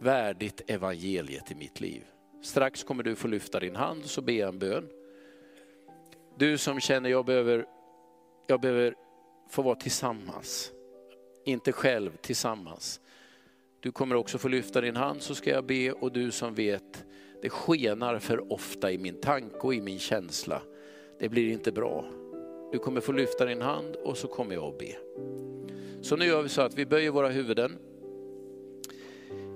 värdigt 0.00 0.60
evangeliet 0.66 1.50
i 1.50 1.54
mitt 1.54 1.80
liv. 1.80 2.02
Strax 2.46 2.84
kommer 2.84 3.02
du 3.02 3.16
få 3.16 3.28
lyfta 3.28 3.60
din 3.60 3.76
hand 3.76 4.04
så 4.04 4.22
be 4.22 4.32
en 4.32 4.58
bön. 4.58 4.88
Du 6.38 6.58
som 6.58 6.80
känner 6.80 7.10
jag 7.10 7.24
behöver, 7.24 7.66
jag 8.46 8.60
behöver 8.60 8.94
få 9.50 9.62
vara 9.62 9.74
tillsammans. 9.74 10.72
Inte 11.44 11.72
själv, 11.72 12.16
tillsammans. 12.16 13.00
Du 13.80 13.92
kommer 13.92 14.14
också 14.14 14.38
få 14.38 14.48
lyfta 14.48 14.80
din 14.80 14.96
hand 14.96 15.22
så 15.22 15.34
ska 15.34 15.50
jag 15.50 15.66
be 15.66 15.92
och 15.92 16.12
du 16.12 16.30
som 16.30 16.54
vet, 16.54 17.04
det 17.42 17.50
skenar 17.50 18.18
för 18.18 18.52
ofta 18.52 18.92
i 18.92 18.98
min 18.98 19.20
tanke 19.20 19.58
och 19.58 19.74
i 19.74 19.80
min 19.80 19.98
känsla. 19.98 20.62
Det 21.18 21.28
blir 21.28 21.52
inte 21.52 21.72
bra. 21.72 22.04
Du 22.72 22.78
kommer 22.78 23.00
få 23.00 23.12
lyfta 23.12 23.44
din 23.44 23.62
hand 23.62 23.96
och 23.96 24.16
så 24.16 24.28
kommer 24.28 24.54
jag 24.54 24.64
att 24.64 24.78
be. 24.78 24.96
Så 26.02 26.16
nu 26.16 26.24
gör 26.24 26.42
vi 26.42 26.48
så 26.48 26.62
att 26.62 26.74
vi 26.74 26.86
böjer 26.86 27.10
våra 27.10 27.28
huvuden 27.28 27.78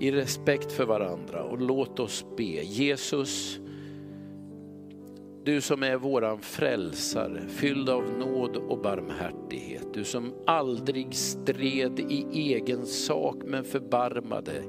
i 0.01 0.11
respekt 0.11 0.73
för 0.73 0.85
varandra 0.85 1.43
och 1.43 1.61
låt 1.61 2.01
oss 2.01 2.25
be. 2.37 2.65
Jesus, 2.65 3.61
du 5.45 5.61
som 5.61 5.83
är 5.83 5.97
våran 5.97 6.41
frälsare, 6.41 7.49
fylld 7.49 7.89
av 7.89 8.05
nåd 8.19 8.57
och 8.57 8.79
barmhärtighet. 8.79 9.87
Du 9.95 10.05
som 10.05 10.33
aldrig 10.47 11.15
stred 11.15 12.01
i 12.01 12.27
egen 12.33 12.87
sak 12.87 13.37
men 13.45 13.65
förbarmade, 13.65 14.63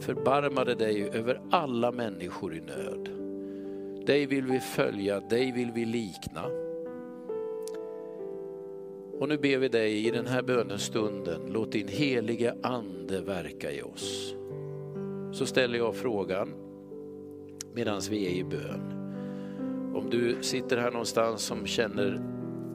förbarmade 0.00 0.74
dig 0.74 1.08
över 1.08 1.40
alla 1.50 1.92
människor 1.92 2.54
i 2.54 2.60
nöd. 2.60 3.08
Dig 4.06 4.26
vill 4.26 4.44
vi 4.44 4.60
följa, 4.60 5.20
dig 5.20 5.52
vill 5.52 5.72
vi 5.72 5.84
likna. 5.84 6.42
Och 9.20 9.28
nu 9.28 9.38
ber 9.38 9.58
vi 9.58 9.68
dig 9.68 10.06
i 10.06 10.10
den 10.10 10.26
här 10.26 10.42
bönestunden, 10.42 11.40
låt 11.48 11.72
din 11.72 11.88
helige 11.88 12.54
ande 12.62 13.20
verka 13.20 13.72
i 13.72 13.82
oss 13.82 14.34
så 15.32 15.46
ställer 15.46 15.78
jag 15.78 15.94
frågan 15.94 16.48
medan 17.74 18.00
vi 18.10 18.26
är 18.26 18.30
i 18.30 18.44
bön. 18.44 18.92
Om 19.94 20.10
du 20.10 20.36
sitter 20.40 20.76
här 20.76 20.90
någonstans 20.90 21.42
som 21.42 21.66
känner 21.66 22.22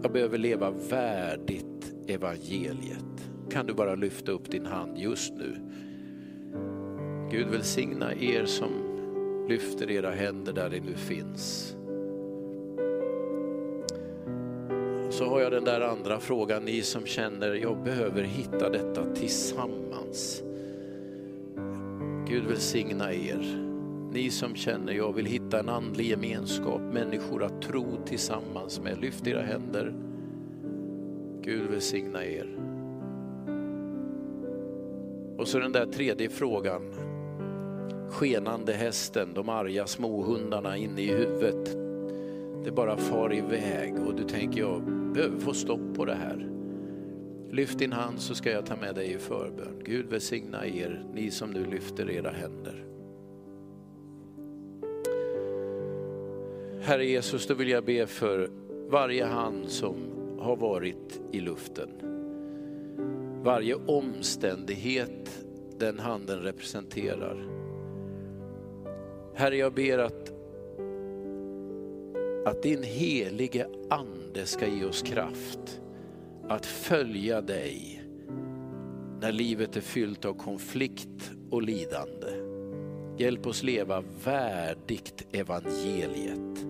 jag 0.01 0.12
behöver 0.12 0.38
leva 0.38 0.72
värdigt 0.89 1.93
evangeliet. 2.08 3.30
Kan 3.49 3.66
du 3.66 3.74
bara 3.74 3.95
lyfta 3.95 4.32
upp 4.32 4.51
din 4.51 4.66
hand 4.66 4.97
just 4.97 5.34
nu. 5.34 5.55
Gud 7.32 7.47
välsigna 7.47 8.14
er 8.14 8.45
som 8.45 8.70
lyfter 9.49 9.91
era 9.91 10.12
händer 10.12 10.53
där 10.53 10.70
det 10.70 10.80
nu 10.80 10.93
finns. 10.95 11.76
Så 15.10 15.26
har 15.26 15.41
jag 15.41 15.51
den 15.51 15.64
där 15.64 15.82
andra 15.82 16.20
frågan, 16.20 16.64
ni 16.64 16.82
som 16.82 17.05
känner 17.05 17.53
jag 17.53 17.84
behöver 17.84 18.24
hitta 18.24 18.70
detta 18.70 19.14
tillsammans. 19.16 20.43
Gud 22.30 22.45
välsigna 22.45 23.13
er. 23.13 23.63
Ni 24.11 24.30
som 24.30 24.55
känner 24.55 24.93
jag 24.93 25.13
vill 25.13 25.25
hitta 25.25 25.59
en 25.59 25.69
andlig 25.69 26.05
gemenskap, 26.05 26.82
människor 26.82 27.43
att 27.43 27.61
tro 27.61 27.86
tillsammans 28.05 28.82
med. 28.82 29.01
Lyft 29.01 29.28
era 29.28 29.41
händer. 29.41 29.93
Gud 31.41 31.69
välsigna 31.69 32.25
er. 32.25 32.57
Och 35.38 35.47
så 35.47 35.59
den 35.59 35.71
där 35.71 35.86
tredje 35.86 36.30
frågan. 36.30 36.82
Skenande 38.09 38.73
hästen, 38.73 39.34
de 39.34 39.49
arga 39.49 39.88
småhundarna 39.88 40.78
inne 40.78 41.01
i 41.01 41.11
huvudet. 41.11 41.78
Det 42.63 42.71
bara 42.71 42.97
far 42.97 43.34
iväg 43.34 43.93
och 44.07 44.15
du 44.15 44.23
tänker 44.23 44.59
jag 44.59 44.82
behöver 45.13 45.38
få 45.38 45.53
stopp 45.53 45.95
på 45.95 46.05
det 46.05 46.15
här. 46.15 46.57
Lyft 47.52 47.80
din 47.80 47.91
hand 47.91 48.20
så 48.20 48.36
ska 48.36 48.52
jag 48.52 48.66
ta 48.66 48.76
med 48.76 48.95
dig 48.95 49.12
i 49.14 49.18
förbön. 49.18 49.82
Gud 49.86 50.06
välsigna 50.06 50.68
er, 50.68 51.06
ni 51.14 51.32
som 51.32 51.52
nu 51.52 51.66
lyfter 51.66 52.10
era 52.10 52.32
händer. 52.32 52.86
Herre 56.82 57.06
Jesus, 57.06 57.48
då 57.48 57.54
vill 57.54 57.70
jag 57.70 57.86
be 57.86 58.08
för 58.08 58.50
varje 58.89 59.26
hand 59.26 59.70
som 59.70 59.95
har 60.39 60.56
varit 60.56 61.22
i 61.32 61.39
luften. 61.39 61.89
Varje 63.43 63.76
omständighet 63.76 65.45
den 65.80 66.00
handen 66.00 66.39
representerar. 66.39 67.48
Herre, 69.34 69.58
jag 69.58 69.74
ber 69.74 69.98
att, 69.98 70.34
att 72.45 72.64
din 72.64 72.84
helige 72.84 73.68
ande 73.89 74.45
ska 74.45 74.68
ge 74.68 74.86
oss 74.86 75.02
kraft 75.02 75.82
att 76.50 76.66
följa 76.66 77.41
dig 77.41 78.04
när 79.22 79.32
livet 79.32 79.78
är 79.78 79.82
fyllt 79.82 80.26
av 80.26 80.34
konflikt 80.34 81.32
och 81.50 81.62
lidande. 81.62 82.28
Hjälp 83.18 83.48
oss 83.48 83.64
leva 83.64 84.04
värdigt 84.24 85.28
evangeliet. 85.32 86.66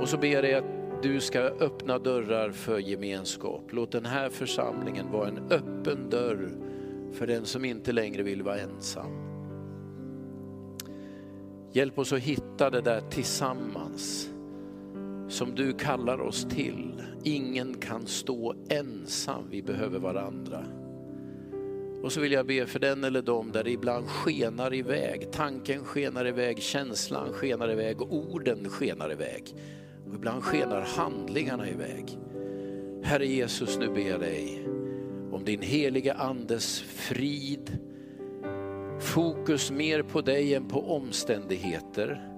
Och 0.00 0.08
så 0.08 0.18
ber 0.18 0.28
jag 0.28 0.44
dig 0.44 0.54
att 0.54 1.02
du 1.02 1.20
ska 1.20 1.38
öppna 1.40 1.98
dörrar 1.98 2.50
för 2.50 2.78
gemenskap. 2.78 3.62
Låt 3.70 3.92
den 3.92 4.06
här 4.06 4.28
församlingen 4.28 5.12
vara 5.12 5.28
en 5.28 5.38
öppen 5.50 6.10
dörr 6.10 6.50
för 7.12 7.26
den 7.26 7.44
som 7.44 7.64
inte 7.64 7.92
längre 7.92 8.22
vill 8.22 8.42
vara 8.42 8.58
ensam. 8.58 9.10
Hjälp 11.72 11.98
oss 11.98 12.12
att 12.12 12.18
hitta 12.18 12.70
det 12.70 12.80
där 12.80 13.00
tillsammans 13.00 14.30
som 15.28 15.54
du 15.54 15.72
kallar 15.72 16.20
oss 16.20 16.46
till. 16.50 17.02
Ingen 17.24 17.74
kan 17.74 18.06
stå 18.06 18.54
ensam, 18.68 19.44
vi 19.50 19.62
behöver 19.62 19.98
varandra. 19.98 20.64
Och 22.02 22.12
så 22.12 22.20
vill 22.20 22.32
jag 22.32 22.46
be 22.46 22.66
för 22.66 22.78
den 22.78 23.04
eller 23.04 23.22
dem 23.22 23.52
där 23.52 23.64
det 23.64 23.70
ibland 23.70 24.08
skenar 24.08 24.74
iväg. 24.74 25.32
Tanken 25.32 25.84
skenar 25.84 26.26
iväg, 26.26 26.62
känslan 26.62 27.32
skenar 27.32 27.72
iväg, 27.72 28.02
orden 28.02 28.68
skenar 28.68 29.12
iväg. 29.12 29.54
Och 30.08 30.14
ibland 30.14 30.42
skenar 30.42 30.80
handlingarna 30.80 31.68
iväg. 31.68 32.18
Herre 33.02 33.26
Jesus, 33.26 33.78
nu 33.78 33.88
ber 33.88 34.08
jag 34.08 34.20
dig 34.20 34.68
om 35.32 35.44
din 35.44 35.62
heliga 35.62 36.14
andes 36.14 36.80
frid, 36.80 37.78
fokus 39.00 39.70
mer 39.70 40.02
på 40.02 40.20
dig 40.20 40.54
än 40.54 40.68
på 40.68 40.96
omständigheter. 40.96 42.33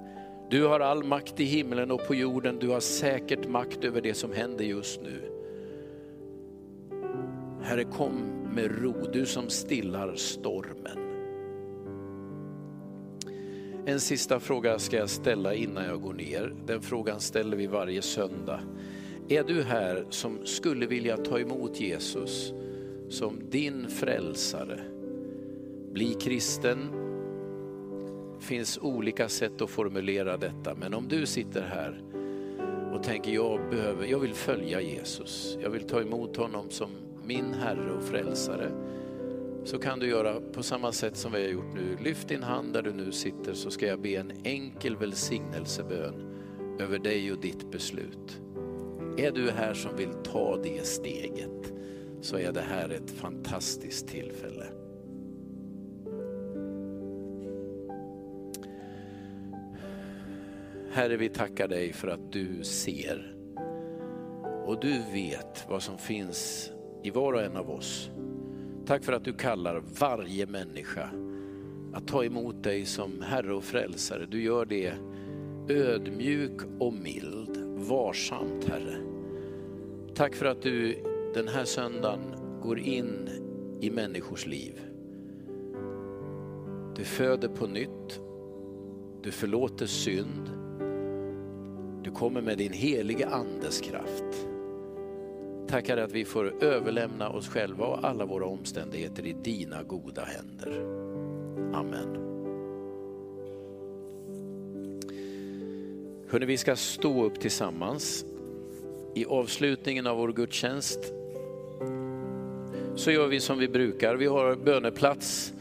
Du 0.51 0.65
har 0.65 0.81
all 0.81 1.05
makt 1.05 1.41
i 1.41 1.45
himlen 1.45 1.91
och 1.91 2.07
på 2.07 2.15
jorden, 2.15 2.59
du 2.59 2.69
har 2.69 2.81
säkert 2.81 3.49
makt 3.49 3.85
över 3.85 4.01
det 4.01 4.15
som 4.15 4.33
händer 4.33 4.65
just 4.65 5.01
nu. 5.03 5.21
Herre 7.63 7.85
kom 7.85 8.13
med 8.55 8.83
ro, 8.83 8.95
du 9.13 9.27
som 9.27 9.49
stillar 9.49 10.15
stormen. 10.15 10.99
En 13.87 14.01
sista 14.01 14.41
fråga 14.41 14.79
ska 14.79 14.97
jag 14.97 15.11
ställa 15.11 15.55
innan 15.55 15.85
jag 15.85 16.01
går 16.01 16.15
ner. 16.15 16.55
Den 16.67 16.83
frågan 16.83 17.21
ställer 17.21 17.57
vi 17.57 17.67
varje 17.67 18.03
söndag. 18.03 18.61
Är 19.29 19.45
du 19.45 19.63
här 19.63 20.07
som 20.11 20.47
skulle 20.47 20.87
vilja 20.87 21.17
ta 21.17 21.39
emot 21.39 21.81
Jesus 21.81 22.53
som 23.09 23.41
din 23.51 23.89
frälsare? 23.89 24.81
Bli 25.93 26.15
kristen. 26.15 27.06
Det 28.39 28.45
finns 28.45 28.79
olika 28.83 29.29
sätt 29.29 29.63
att 29.63 29.71
formulera 29.71 30.37
detta, 30.37 30.75
men 30.75 30.95
om 30.95 31.09
du 31.09 31.27
sitter 31.27 31.63
här 31.63 32.03
och 32.95 33.03
tänker 33.03 33.31
jag, 33.31 33.71
behöver, 33.71 34.07
jag 34.07 34.19
vill 34.19 34.35
följa 34.35 34.81
Jesus, 34.81 35.59
jag 35.63 35.71
vill 35.71 35.83
ta 35.83 36.01
emot 36.01 36.37
honom 36.37 36.71
som 36.71 36.91
min 37.25 37.55
Herre 37.55 37.93
och 37.93 38.03
Frälsare, 38.03 38.71
så 39.65 39.79
kan 39.79 39.99
du 39.99 40.09
göra 40.09 40.41
på 40.41 40.63
samma 40.63 40.93
sätt 40.93 41.17
som 41.17 41.33
vi 41.33 41.43
har 41.43 41.49
gjort 41.49 41.75
nu. 41.75 41.97
Lyft 42.05 42.29
din 42.29 42.43
hand 42.43 42.73
där 42.73 42.83
du 42.83 42.93
nu 42.93 43.13
sitter 43.13 43.55
så 43.55 43.71
ska 43.71 43.87
jag 43.87 44.01
be 44.01 44.15
en 44.15 44.33
enkel 44.45 44.97
välsignelsebön 44.97 46.15
över 46.81 46.99
dig 46.99 47.33
och 47.33 47.41
ditt 47.41 47.71
beslut. 47.71 48.41
Är 49.17 49.33
du 49.33 49.51
här 49.51 49.75
som 49.75 49.97
vill 49.97 50.13
ta 50.25 50.57
det 50.63 50.87
steget 50.87 51.73
så 52.21 52.37
är 52.37 52.53
det 52.53 52.61
här 52.61 52.89
ett 52.89 53.11
fantastiskt 53.11 54.09
tillfälle. 54.09 54.67
Herre, 60.97 61.17
vi 61.17 61.29
tackar 61.29 61.69
dig 61.69 61.93
för 61.93 62.09
att 62.09 62.33
du 62.33 62.65
ser 62.65 63.37
och 64.67 64.81
du 64.81 65.03
vet 65.13 65.67
vad 65.69 65.83
som 65.83 65.99
finns 65.99 66.71
i 67.03 67.11
var 67.11 67.33
och 67.33 67.43
en 67.43 67.57
av 67.57 67.71
oss. 67.71 68.11
Tack 68.87 69.05
för 69.05 69.13
att 69.13 69.25
du 69.25 69.33
kallar 69.33 69.83
varje 70.01 70.47
människa 70.47 71.11
att 71.93 72.09
ta 72.09 72.25
emot 72.25 72.63
dig 72.63 72.85
som 72.85 73.23
Herre 73.23 73.55
och 73.55 73.65
Frälsare. 73.65 74.27
Du 74.27 74.43
gör 74.43 74.65
det 74.65 74.93
ödmjuk 75.69 76.61
och 76.79 76.93
mild, 76.93 77.57
varsamt 77.89 78.65
Herre. 78.69 78.97
Tack 80.15 80.35
för 80.35 80.47
att 80.47 80.63
du 80.63 81.03
den 81.35 81.49
här 81.49 81.65
söndagen 81.65 82.35
går 82.63 82.79
in 82.79 83.29
i 83.81 83.91
människors 83.91 84.47
liv. 84.47 84.81
Du 86.97 87.05
föder 87.05 87.49
på 87.49 87.67
nytt, 87.67 88.21
du 89.23 89.31
förlåter 89.31 89.87
synd, 89.87 90.66
du 92.07 92.13
kommer 92.13 92.41
med 92.41 92.59
din 92.59 92.73
helige 92.73 93.27
andes 93.27 93.81
kraft. 93.81 94.47
Tackar 95.69 95.97
att 95.97 96.13
vi 96.13 96.25
får 96.25 96.65
överlämna 96.65 97.29
oss 97.29 97.49
själva 97.49 97.87
och 97.87 98.05
alla 98.05 98.27
våra 98.27 98.45
omständigheter 98.45 99.27
i 99.27 99.33
dina 99.33 99.83
goda 99.83 100.25
händer. 100.25 100.81
Amen. 101.75 102.17
Hörrni, 106.29 106.47
vi 106.47 106.57
ska 106.57 106.77
stå 106.77 107.25
upp 107.25 107.41
tillsammans. 107.41 108.25
I 109.15 109.27
avslutningen 109.27 110.07
av 110.07 110.17
vår 110.17 110.33
gudstjänst 110.33 111.13
så 112.95 113.11
gör 113.11 113.27
vi 113.27 113.41
som 113.41 113.59
vi 113.59 113.69
brukar. 113.69 114.17
Vi 114.17 114.27
har 114.27 114.57
böneplats 114.57 115.53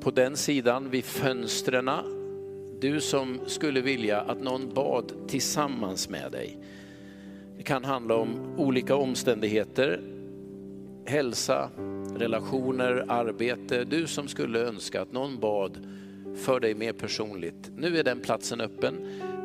på 0.00 0.10
den 0.10 0.36
sidan 0.36 0.90
vid 0.90 1.04
fönstren. 1.04 2.21
Du 2.82 3.00
som 3.00 3.40
skulle 3.46 3.80
vilja 3.80 4.20
att 4.20 4.42
någon 4.42 4.74
bad 4.74 5.12
tillsammans 5.28 6.08
med 6.08 6.32
dig. 6.32 6.58
Det 7.56 7.62
kan 7.62 7.84
handla 7.84 8.14
om 8.14 8.54
olika 8.56 8.96
omständigheter, 8.96 10.00
hälsa, 11.06 11.70
relationer, 12.16 13.04
arbete. 13.08 13.84
Du 13.84 14.06
som 14.06 14.28
skulle 14.28 14.58
önska 14.58 15.02
att 15.02 15.12
någon 15.12 15.40
bad 15.40 15.86
för 16.36 16.60
dig 16.60 16.74
mer 16.74 16.92
personligt. 16.92 17.70
Nu 17.76 17.98
är 17.98 18.04
den 18.04 18.20
platsen 18.20 18.60
öppen. 18.60 18.94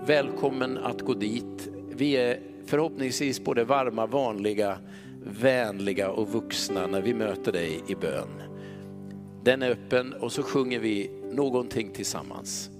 Välkommen 0.05 0.77
att 0.77 1.01
gå 1.01 1.13
dit. 1.13 1.69
Vi 1.95 2.13
är 2.17 2.39
förhoppningsvis 2.65 3.43
både 3.43 3.63
varma, 3.63 4.05
vanliga, 4.05 4.77
vänliga 5.23 6.09
och 6.09 6.29
vuxna 6.29 6.87
när 6.87 7.01
vi 7.01 7.13
möter 7.13 7.51
dig 7.51 7.81
i 7.87 7.95
bön. 7.95 8.41
Den 9.43 9.61
är 9.61 9.71
öppen 9.71 10.13
och 10.13 10.31
så 10.31 10.43
sjunger 10.43 10.79
vi 10.79 11.11
någonting 11.33 11.91
tillsammans. 11.93 12.71